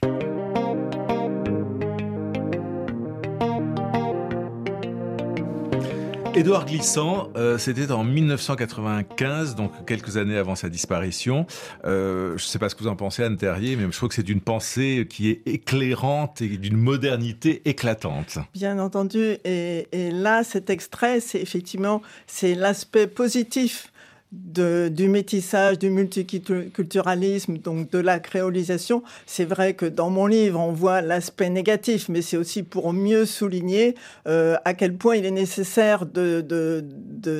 Édouard 6.35 6.65
Glissant, 6.65 7.29
euh, 7.37 7.59
c'était 7.59 7.93
en 7.93 8.05
1995, 8.05 9.55
donc 9.55 9.71
quelques 9.87 10.17
années 10.17 10.39
avant 10.39 10.55
sa 10.55 10.71
disparition. 10.71 11.47
Euh, 11.85 12.39
je 12.39 12.45
ne 12.45 12.49
sais 12.49 12.59
pas 12.59 12.71
ce 12.71 12.75
que 12.75 12.83
vous 12.83 12.89
en 12.89 12.97
pensez, 12.97 13.23
Anne 13.23 13.37
Terrier, 13.37 13.77
mais 13.77 13.85
je 13.91 13.97
trouve 13.97 14.09
que 14.09 14.15
c'est 14.15 14.29
une 14.31 14.41
pensée 14.41 15.07
qui 15.11 15.29
est 15.29 15.43
éclairante 15.47 16.41
et 16.41 16.49
d'une 16.49 16.79
modernité 16.79 17.61
éclatante. 17.67 18.39
Bien 18.55 18.79
entendu. 18.79 19.37
Et, 19.45 19.89
et 19.93 20.11
là, 20.11 20.43
cet 20.43 20.71
extrait, 20.71 21.21
c'est 21.21 21.41
effectivement 21.41 22.01
c'est 22.27 22.55
l'aspect 22.55 23.07
positif 23.07 23.92
du 24.33 25.09
métissage, 25.09 25.79
du 25.79 25.91
multiculturalisme, 25.91 27.59
donc 27.59 27.91
de 27.91 27.99
la 27.99 28.19
créolisation. 28.19 29.03
C'est 29.27 29.45
vrai 29.45 29.75
que 29.75 29.85
dans 29.85 30.09
mon 30.09 30.27
livre, 30.27 30.59
on 30.59 30.73
voit 30.73 31.03
l'aspect 31.03 31.51
négatif, 31.51 32.09
mais 32.09 32.23
c'est 32.23 32.39
aussi 32.39 32.63
pour 32.63 32.95
mieux 32.95 33.27
souligner 33.27 33.95
euh, 34.27 34.57
à 34.65 34.73
quel 34.73 34.97
point 34.97 35.17
il 35.17 35.27
est 35.27 35.31
nécessaire 35.31 36.07
de, 36.07 36.83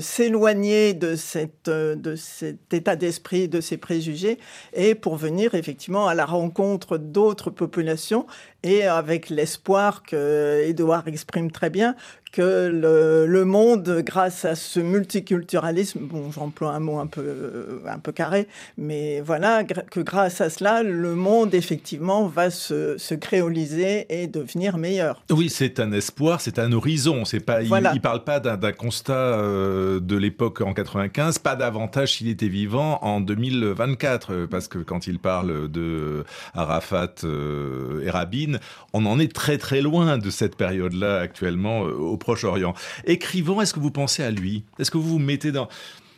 s'éloigner 0.01 0.99
cette, 1.17 1.71
de 1.71 2.15
cet 2.17 2.75
état 2.75 2.97
d'esprit, 2.97 3.49
de 3.49 3.61
ces 3.63 3.79
préjugés, 3.79 4.39
et 4.75 4.95
pour 4.95 5.17
venir 5.17 5.55
effectivement 5.55 6.09
à 6.09 6.15
la 6.15 6.27
rencontre 6.27 6.99
d'autres 6.99 7.51
populations 7.51 8.27
et 8.63 8.85
avec 8.85 9.31
l'espoir 9.31 10.03
que 10.03 10.63
Édouard 10.67 11.09
exprime 11.09 11.51
très 11.51 11.71
bien 11.71 11.97
que 12.33 12.71
le, 12.73 13.27
le, 13.27 13.45
monde, 13.45 14.03
grâce 14.05 14.47
à 14.47 14.55
ce 14.55 14.81
multiculturalisme, 14.81 16.01
bon, 16.01 16.33
j'emploie 16.33 16.73
un 16.73 16.81
mot 16.81 16.99
un 16.99 17.07
peu, 17.07 17.83
un 17.87 17.99
peu 17.99 18.11
carré, 18.11 18.49
mais 18.79 19.21
voilà, 19.21 19.65
que 19.65 20.01
grâce 20.01 20.41
à 20.41 20.49
cela, 20.49 20.83
le 20.83 21.15
monde, 21.15 21.55
effectivement, 21.55 22.27
va 22.27 22.51
se, 22.51 22.97
se 22.97 23.15
créoliser 23.15 24.07
et 24.09 24.27
devenir 24.27 24.79
meilleur. 24.79 25.23
Oui, 25.31 25.51
c'est 25.51 25.79
un 25.79 25.93
espoir, 25.93 26.41
c'est 26.41 26.59
un 26.59 26.73
horizon. 26.73 27.27
C'est 27.27 27.41
pas, 27.41 27.63
voilà. 27.63 27.91
il 27.93 27.97
ne 27.97 28.01
parle 28.01 28.25
pas 28.25 28.41
d'un 28.41 28.73
constat 28.73 29.13
euh, 29.13 30.01
de 30.01 30.17
l'époque 30.17 30.63
en 30.63 30.73
95, 30.73 31.39
pas 31.39 31.55
davantage 31.55 32.15
s'il 32.15 32.29
était 32.29 32.49
vivant 32.49 32.99
en 33.03 33.21
2024, 33.21 34.33
euh, 34.33 34.47
parce 34.47 34.69
que 34.69 34.79
quand 34.79 35.07
il 35.07 35.19
parle 35.19 35.71
de 35.71 36.25
Arafat 36.55 37.15
euh, 37.25 38.03
et 38.05 38.11
Rabin, 38.11 38.52
on 38.93 39.07
en 39.07 39.19
est 39.19 39.33
très 39.33 39.59
très 39.59 39.81
loin 39.81 40.19
de 40.19 40.31
cette 40.31 40.57
période-là 40.57 41.19
actuellement 41.19 41.85
euh, 41.85 41.93
au 41.93 42.17
Proche-Orient. 42.17 42.75
Écrivant, 43.05 43.61
est-ce 43.61 43.75
que 43.75 43.81
vous 43.81 43.91
pensez 43.91 44.23
à 44.23 44.31
lui? 44.31 44.65
Est-ce 44.79 44.91
que 44.91 44.99
vous 44.99 45.09
vous 45.09 45.19
mettez 45.19 45.53
dans, 45.53 45.69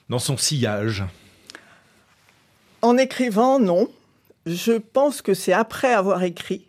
dans 0.09 0.19
son 0.19 0.37
sillage? 0.37 1.05
En 2.83 2.97
écrivant, 2.99 3.59
non. 3.59 3.89
Je 4.47 4.73
pense 4.73 5.23
que 5.23 5.33
c'est 5.33 5.55
après 5.55 5.93
avoir 5.93 6.23
écrit 6.23 6.67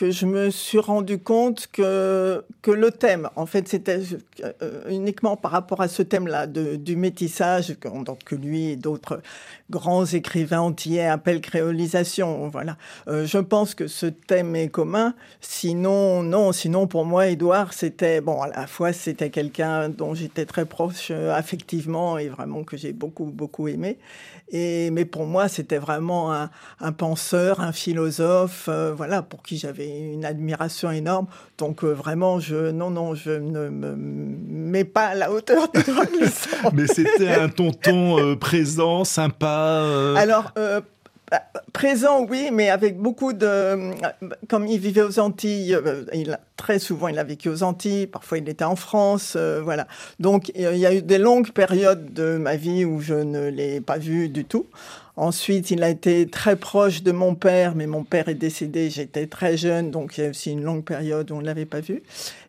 que 0.00 0.10
je 0.10 0.24
me 0.24 0.48
suis 0.48 0.78
rendu 0.78 1.18
compte 1.18 1.66
que, 1.70 2.42
que 2.62 2.70
le 2.70 2.90
thème, 2.90 3.28
en 3.36 3.44
fait, 3.44 3.68
c'était 3.68 4.00
euh, 4.62 4.80
uniquement 4.88 5.36
par 5.36 5.50
rapport 5.50 5.82
à 5.82 5.88
ce 5.88 6.00
thème-là 6.02 6.46
du 6.46 6.96
métissage, 6.96 7.76
que, 7.78 7.88
que 8.24 8.34
lui 8.34 8.70
et 8.70 8.76
d'autres 8.76 9.20
grands 9.68 10.06
écrivains 10.06 10.60
antillais 10.60 11.06
appellent 11.06 11.42
créolisation. 11.42 12.48
Voilà. 12.48 12.78
Euh, 13.08 13.26
je 13.26 13.36
pense 13.36 13.74
que 13.74 13.88
ce 13.88 14.06
thème 14.06 14.56
est 14.56 14.70
commun. 14.70 15.14
Sinon, 15.42 16.22
non, 16.22 16.52
sinon 16.52 16.86
pour 16.86 17.04
moi, 17.04 17.28
Édouard, 17.28 17.74
c'était, 17.74 18.22
bon, 18.22 18.40
à 18.40 18.48
la 18.48 18.66
fois, 18.66 18.94
c'était 18.94 19.28
quelqu'un 19.28 19.90
dont 19.90 20.14
j'étais 20.14 20.46
très 20.46 20.64
proche 20.64 21.08
euh, 21.10 21.34
affectivement 21.34 22.16
et 22.16 22.28
vraiment 22.28 22.64
que 22.64 22.78
j'ai 22.78 22.94
beaucoup, 22.94 23.26
beaucoup 23.26 23.68
aimé. 23.68 23.98
Et, 24.48 24.90
mais 24.90 25.04
pour 25.04 25.26
moi, 25.26 25.48
c'était 25.48 25.78
vraiment 25.78 26.32
un, 26.32 26.50
un, 26.80 26.92
penseur, 26.92 27.60
un 27.60 27.70
philosophe, 27.70 28.68
voilà, 28.96 29.22
pour 29.22 29.42
qui 29.42 29.58
j'avais 29.58 29.89
une 29.98 30.24
admiration 30.24 30.90
énorme. 30.90 31.26
Donc 31.58 31.84
euh, 31.84 31.92
vraiment, 31.92 32.40
je, 32.40 32.70
non, 32.70 32.90
non, 32.90 33.14
je 33.14 33.30
ne 33.30 33.68
me 33.68 33.94
mets 33.96 34.84
pas 34.84 35.06
à 35.06 35.14
la 35.14 35.30
hauteur 35.30 35.68
de 35.72 35.80
Mais 36.74 36.86
c'était 36.86 37.28
un 37.28 37.48
tonton 37.48 38.18
euh, 38.18 38.36
présent, 38.36 39.04
sympa. 39.04 39.82
Euh. 39.82 40.14
Alors. 40.16 40.52
Présent, 41.72 42.26
oui, 42.28 42.50
mais 42.52 42.70
avec 42.70 42.98
beaucoup 42.98 43.32
de. 43.32 43.92
Comme 44.48 44.66
il 44.66 44.80
vivait 44.80 45.02
aux 45.02 45.20
Antilles, 45.20 45.78
il, 46.12 46.36
très 46.56 46.80
souvent 46.80 47.06
il 47.06 47.20
a 47.20 47.22
vécu 47.22 47.48
aux 47.48 47.62
Antilles, 47.62 48.08
parfois 48.08 48.38
il 48.38 48.48
était 48.48 48.64
en 48.64 48.74
France, 48.74 49.36
voilà. 49.36 49.86
Donc 50.18 50.50
il 50.56 50.76
y 50.76 50.86
a 50.86 50.92
eu 50.92 51.02
des 51.02 51.18
longues 51.18 51.52
périodes 51.52 52.12
de 52.12 52.36
ma 52.36 52.56
vie 52.56 52.84
où 52.84 53.00
je 53.00 53.14
ne 53.14 53.46
l'ai 53.46 53.80
pas 53.80 53.96
vu 53.96 54.28
du 54.28 54.44
tout. 54.44 54.66
Ensuite, 55.20 55.70
il 55.70 55.82
a 55.82 55.90
été 55.90 56.26
très 56.26 56.56
proche 56.56 57.02
de 57.02 57.12
mon 57.12 57.34
père, 57.34 57.74
mais 57.74 57.86
mon 57.86 58.04
père 58.04 58.30
est 58.30 58.34
décédé, 58.34 58.88
j'étais 58.88 59.26
très 59.26 59.58
jeune, 59.58 59.90
donc 59.90 60.16
il 60.16 60.24
y 60.24 60.26
a 60.26 60.30
aussi 60.30 60.50
une 60.50 60.62
longue 60.62 60.82
période 60.82 61.30
où 61.30 61.34
on 61.34 61.40
ne 61.42 61.44
l'avait 61.44 61.66
pas 61.66 61.80
vu. 61.80 62.02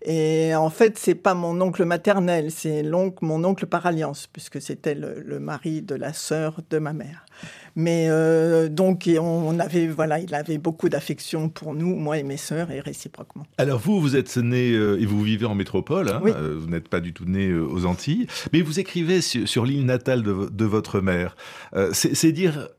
Et 0.06 0.56
en 0.56 0.70
fait, 0.70 0.98
c'est 0.98 1.16
pas 1.16 1.34
mon 1.34 1.60
oncle 1.60 1.84
maternel, 1.84 2.50
c'est 2.50 2.82
mon 3.22 3.44
oncle 3.44 3.66
par 3.66 3.86
alliance, 3.86 4.26
puisque 4.32 4.62
c'était 4.62 4.96
le, 4.96 5.38
mari 5.42 5.82
de 5.82 5.96
la 5.96 6.14
sœur 6.14 6.62
de 6.70 6.78
ma 6.80 6.94
mère. 6.94 7.26
Mais 7.76 8.08
euh, 8.10 8.70
donc, 8.70 9.10
on 9.20 9.60
avait, 9.60 9.88
voilà, 9.88 10.20
il 10.20 10.34
avait 10.36 10.58
beaucoup 10.58 10.90
d'affection 10.90 11.50
pour 11.50 11.74
nous, 11.74 11.96
moi 11.96 12.18
et 12.18 12.24
mes 12.24 12.38
sœurs, 12.38 12.72
et 12.72 12.80
réciproquement. 12.80 13.46
Alors 13.58 13.80
vous, 13.80 14.00
vous 14.02 14.16
êtes 14.16 14.38
né 14.38 14.72
euh, 14.72 15.00
et 15.00 15.06
vous 15.06 15.22
vivez 15.22 15.46
en 15.46 15.56
métropole, 15.56 16.10
hein, 16.10 16.22
euh, 16.26 16.58
vous 16.60 16.68
n'êtes 16.68 16.90
pas 16.90 17.00
du 17.00 17.14
tout 17.14 17.26
né 17.26 17.54
aux 17.54 17.86
Antilles, 17.86 18.28
mais 18.54 18.62
vous 18.62 18.80
écrivez 18.80 19.22
sur, 19.22 19.66
l'île 19.66 19.86
natale 19.86 20.24
de, 20.24 20.50
de, 20.52 20.66
votre 20.66 21.02
mère. 21.02 21.36
c'est 21.94 22.32
dire 22.32 22.70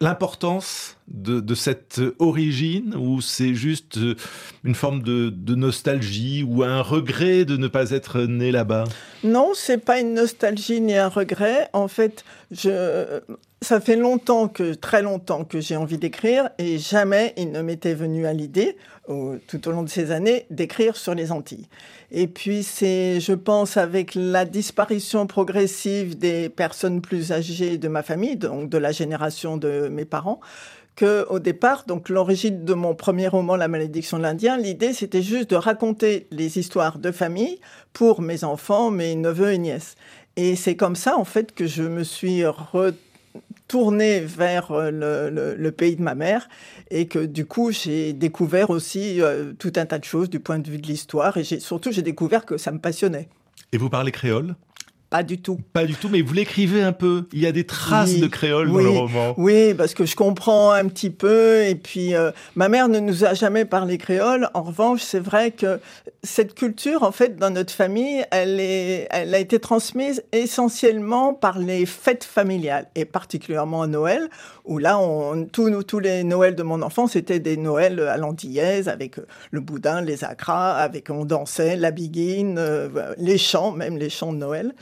l'importance 0.00 0.96
de, 1.08 1.54
cette 1.54 2.00
origine 2.18 2.94
ou 2.96 3.20
c'est 3.20 3.54
juste 3.54 3.98
une 4.64 4.74
forme 4.74 5.02
de, 5.02 5.54
nostalgie 5.54 6.42
ou 6.42 6.62
un 6.62 6.80
regret 6.80 7.44
de 7.44 7.56
ne 7.56 7.68
pas 7.68 7.90
être 7.90 8.22
né 8.22 8.50
là-bas? 8.50 8.84
Non, 9.22 9.52
c'est 9.54 9.78
pas 9.78 10.00
une 10.00 10.14
nostalgie 10.14 10.80
ni 10.80 10.94
un 10.94 11.08
regret. 11.08 11.68
En 11.72 11.88
fait, 11.88 12.24
je, 12.50 13.20
ça 13.64 13.80
fait 13.80 13.96
longtemps 13.96 14.46
que, 14.46 14.74
très 14.74 15.02
longtemps 15.02 15.44
que 15.44 15.60
j'ai 15.60 15.76
envie 15.76 15.98
d'écrire 15.98 16.50
et 16.58 16.78
jamais 16.78 17.32
il 17.36 17.50
ne 17.50 17.62
m'était 17.62 17.94
venu 17.94 18.26
à 18.26 18.32
l'idée, 18.32 18.76
tout 19.06 19.68
au 19.68 19.72
long 19.72 19.82
de 19.82 19.88
ces 19.88 20.12
années, 20.12 20.46
d'écrire 20.50 20.96
sur 20.96 21.14
les 21.14 21.32
Antilles. 21.32 21.66
Et 22.10 22.26
puis 22.26 22.62
c'est, 22.62 23.20
je 23.20 23.32
pense, 23.32 23.76
avec 23.76 24.14
la 24.14 24.44
disparition 24.44 25.26
progressive 25.26 26.16
des 26.16 26.48
personnes 26.48 27.00
plus 27.00 27.32
âgées 27.32 27.78
de 27.78 27.88
ma 27.88 28.02
famille, 28.02 28.36
donc 28.36 28.68
de 28.68 28.78
la 28.78 28.92
génération 28.92 29.56
de 29.56 29.88
mes 29.88 30.04
parents, 30.04 30.40
que 30.94 31.26
au 31.28 31.40
départ, 31.40 31.84
donc 31.86 32.08
l'origine 32.08 32.64
de 32.64 32.74
mon 32.74 32.94
premier 32.94 33.26
roman, 33.26 33.56
La 33.56 33.66
malédiction 33.66 34.18
de 34.18 34.22
l'Indien, 34.22 34.56
l'idée 34.56 34.92
c'était 34.92 35.22
juste 35.22 35.50
de 35.50 35.56
raconter 35.56 36.28
les 36.30 36.58
histoires 36.58 36.98
de 36.98 37.10
famille 37.10 37.58
pour 37.92 38.20
mes 38.20 38.44
enfants, 38.44 38.90
mes 38.90 39.16
neveux 39.16 39.52
et 39.52 39.58
nièces. 39.58 39.96
Et 40.36 40.54
c'est 40.54 40.76
comme 40.76 40.96
ça 40.96 41.16
en 41.16 41.24
fait 41.24 41.52
que 41.52 41.66
je 41.66 41.82
me 41.82 42.04
suis 42.04 42.44
retournée 43.64 44.20
vers 44.20 44.70
euh, 44.72 45.56
le, 45.56 45.72
pays 45.72 45.96
de 45.96 46.02
ma 46.02 46.14
mère 46.14 46.48
et 46.90 47.06
que 47.06 47.18
du 47.18 47.46
coup 47.46 47.72
j'ai 47.72 48.12
découvert 48.12 48.70
aussi 48.70 49.20
euh, 49.20 49.52
tout 49.58 49.72
un 49.76 49.86
tas 49.86 49.98
de 49.98 50.04
choses 50.04 50.30
du 50.30 50.38
point 50.38 50.58
de 50.58 50.68
vue 50.68 50.78
de 50.78 50.86
l'histoire 50.86 51.36
et 51.36 51.44
surtout 51.44 51.90
j'ai 51.90 52.02
découvert 52.02 52.44
que 52.44 52.56
ça 52.56 52.70
me 52.70 52.78
passionnait. 52.78 53.28
Et 53.72 53.78
vous 53.78 53.88
parlez 53.88 54.12
créole? 54.12 54.54
Pas 55.14 55.22
du 55.22 55.40
tout. 55.40 55.60
Pas 55.72 55.84
du 55.84 55.94
tout, 55.94 56.08
mais 56.08 56.22
vous 56.22 56.32
l'écrivez 56.32 56.82
un 56.82 56.90
peu. 56.90 57.28
Il 57.32 57.38
y 57.38 57.46
a 57.46 57.52
des 57.52 57.64
traces 57.64 58.16
de 58.16 58.26
créole 58.26 58.66
dans 58.66 58.78
le 58.78 58.88
roman. 58.88 59.34
Oui, 59.36 59.72
parce 59.72 59.94
que 59.94 60.06
je 60.06 60.16
comprends 60.16 60.72
un 60.72 60.88
petit 60.88 61.10
peu. 61.10 61.62
Et 61.66 61.76
puis, 61.76 62.16
euh, 62.16 62.32
ma 62.56 62.68
mère 62.68 62.88
ne 62.88 62.98
nous 62.98 63.24
a 63.24 63.32
jamais 63.32 63.64
parlé 63.64 63.96
créole. 63.96 64.48
En 64.54 64.62
revanche, 64.62 65.02
c'est 65.02 65.20
vrai 65.20 65.52
que 65.52 65.78
cette 66.24 66.54
culture, 66.54 67.04
en 67.04 67.12
fait, 67.12 67.36
dans 67.36 67.50
notre 67.50 67.72
famille, 67.72 68.24
elle, 68.32 68.58
est, 68.58 69.06
elle 69.10 69.32
a 69.36 69.38
été 69.38 69.60
transmise 69.60 70.24
essentiellement 70.32 71.32
par 71.32 71.60
les 71.60 71.86
fêtes 71.86 72.24
familiales, 72.24 72.88
et 72.96 73.04
particulièrement 73.04 73.82
à 73.82 73.86
Noël, 73.86 74.28
où 74.64 74.78
là, 74.78 74.98
on, 74.98 75.44
tous, 75.44 75.82
tous 75.84 75.98
les 76.00 76.24
Noëls 76.24 76.56
de 76.56 76.62
mon 76.64 76.82
enfance, 76.82 77.12
c'était 77.12 77.38
des 77.38 77.56
Noëls 77.56 78.00
à 78.00 78.16
l'antillaise, 78.16 78.88
avec 78.88 79.16
le 79.50 79.60
boudin, 79.60 80.00
les 80.00 80.24
acras, 80.24 80.72
avec 80.72 81.08
on 81.10 81.24
dansait, 81.24 81.76
la 81.76 81.92
biguine, 81.92 82.56
euh, 82.58 82.88
les 83.18 83.38
chants, 83.38 83.70
même 83.70 83.96
les 83.96 84.10
chants 84.10 84.32
de 84.32 84.38
Noël. 84.38 84.74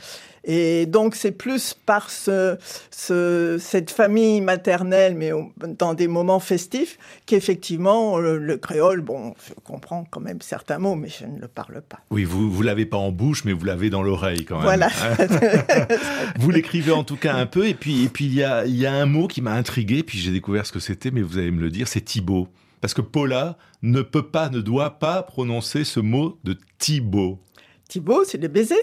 Et 0.45 0.85
donc, 0.85 1.15
c'est 1.15 1.31
plus 1.31 1.73
par 1.73 2.09
ce, 2.09 2.57
cette 2.91 3.91
famille 3.91 4.41
maternelle, 4.41 5.15
mais 5.15 5.31
dans 5.79 5.93
des 5.93 6.07
moments 6.07 6.39
festifs, 6.39 6.97
qu'effectivement, 7.25 8.17
le, 8.19 8.57
créole, 8.57 9.01
bon, 9.01 9.33
je 9.47 9.53
comprends 9.63 10.05
quand 10.09 10.19
même 10.19 10.41
certains 10.41 10.79
mots, 10.79 10.95
mais 10.95 11.07
je 11.07 11.25
ne 11.25 11.39
le 11.39 11.47
parle 11.47 11.81
pas. 11.81 11.99
Oui, 12.11 12.25
vous 12.25 12.51
vous 12.51 12.61
l'avez 12.61 12.85
pas 12.85 12.97
en 12.97 13.11
bouche, 13.11 13.45
mais 13.45 13.53
vous 13.53 13.65
l'avez 13.65 13.89
dans 13.89 14.03
l'oreille 14.03 14.43
quand 14.43 14.55
même. 14.55 14.63
Voilà. 14.63 14.89
vous 16.39 16.51
l'écrivez 16.51 16.91
en 16.91 17.03
tout 17.03 17.17
cas 17.17 17.35
un 17.35 17.45
peu, 17.45 17.67
et 17.67 17.73
puis 17.73 18.03
et 18.03 18.09
puis 18.09 18.25
il 18.25 18.33
y 18.33 18.43
a, 18.43 18.65
y 18.65 18.85
a 18.85 18.93
un 18.93 19.05
mot 19.05 19.27
qui 19.27 19.41
m'a 19.41 19.53
intrigué, 19.53 20.03
puis 20.03 20.17
j'ai 20.17 20.31
découvert 20.31 20.65
ce 20.65 20.71
que 20.73 20.79
c'était, 20.79 21.11
mais 21.11 21.21
vous 21.21 21.37
allez 21.37 21.51
me 21.51 21.61
le 21.61 21.69
dire, 21.69 21.87
c'est 21.87 22.01
Thibaut. 22.01 22.49
Parce 22.81 22.93
que 22.93 23.01
Paula 23.01 23.57
ne 23.81 24.01
peut 24.01 24.27
pas, 24.27 24.49
ne 24.49 24.59
doit 24.59 24.99
pas 24.99 25.23
prononcer 25.23 25.85
ce 25.85 26.01
mot 26.01 26.37
de 26.43 26.57
Thibaut. 26.79 27.39
Thibaut, 27.87 28.25
c'est 28.25 28.37
le 28.37 28.49
baiser. 28.49 28.75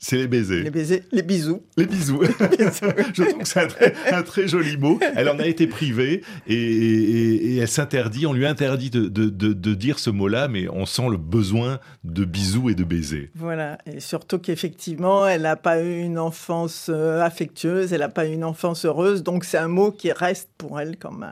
C'est 0.00 0.16
les 0.16 0.28
baisers. 0.28 0.62
Les 0.62 0.70
baisers, 0.70 1.02
les 1.10 1.22
bisous. 1.22 1.62
Les 1.76 1.86
bisous. 1.86 2.22
Je 3.14 3.24
trouve 3.24 3.42
que 3.42 3.48
c'est 3.48 4.12
un, 4.12 4.22
très, 4.22 4.46
joli 4.46 4.76
mot. 4.76 4.98
Elle 5.16 5.28
en 5.28 5.38
a 5.40 5.46
été 5.46 5.66
privée 5.66 6.22
et, 6.46 7.56
elle 7.56 7.68
s'interdit, 7.68 8.24
on 8.26 8.32
lui 8.32 8.46
interdit 8.46 8.90
de, 8.90 9.08
de, 9.08 9.74
dire 9.74 9.98
ce 9.98 10.10
mot-là, 10.10 10.46
mais 10.46 10.68
on 10.68 10.86
sent 10.86 11.08
le 11.10 11.16
besoin 11.16 11.80
de 12.04 12.24
bisous 12.24 12.70
et 12.70 12.74
de 12.74 12.84
baisers. 12.84 13.30
Voilà, 13.34 13.78
et 13.86 13.98
surtout 13.98 14.38
qu'effectivement, 14.38 15.26
elle 15.26 15.42
n'a 15.42 15.56
pas 15.56 15.82
eu 15.82 16.00
une 16.00 16.18
enfance 16.18 16.86
euh, 16.88 17.20
affectueuse, 17.20 17.92
elle 17.92 18.00
n'a 18.00 18.08
pas 18.08 18.26
eu 18.26 18.32
une 18.32 18.44
enfance 18.44 18.84
heureuse, 18.84 19.22
donc 19.24 19.44
c'est 19.44 19.58
un 19.58 19.68
mot 19.68 19.90
qui 19.90 20.12
reste 20.12 20.48
pour 20.58 20.80
elle 20.80 20.96
comme 20.96 21.26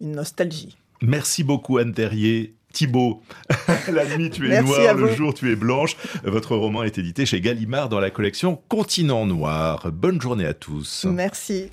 une 0.00 0.12
nostalgie. 0.12 0.76
Merci 1.02 1.44
beaucoup 1.44 1.78
Anne 1.78 1.92
Terrier. 1.92 2.54
Thibaut, 2.72 3.22
la 3.92 4.16
nuit 4.16 4.30
tu 4.30 4.52
es 4.52 4.62
noire, 4.62 4.94
le 4.94 5.14
jour 5.14 5.32
tu 5.34 5.50
es 5.50 5.56
blanche. 5.56 5.96
Votre 6.24 6.54
roman 6.54 6.82
est 6.82 6.98
édité 6.98 7.24
chez 7.26 7.40
Gallimard 7.40 7.88
dans 7.88 8.00
la 8.00 8.10
collection 8.10 8.60
Continent 8.68 9.26
Noir. 9.26 9.90
Bonne 9.90 10.20
journée 10.20 10.46
à 10.46 10.54
tous. 10.54 11.06
Merci. 11.08 11.70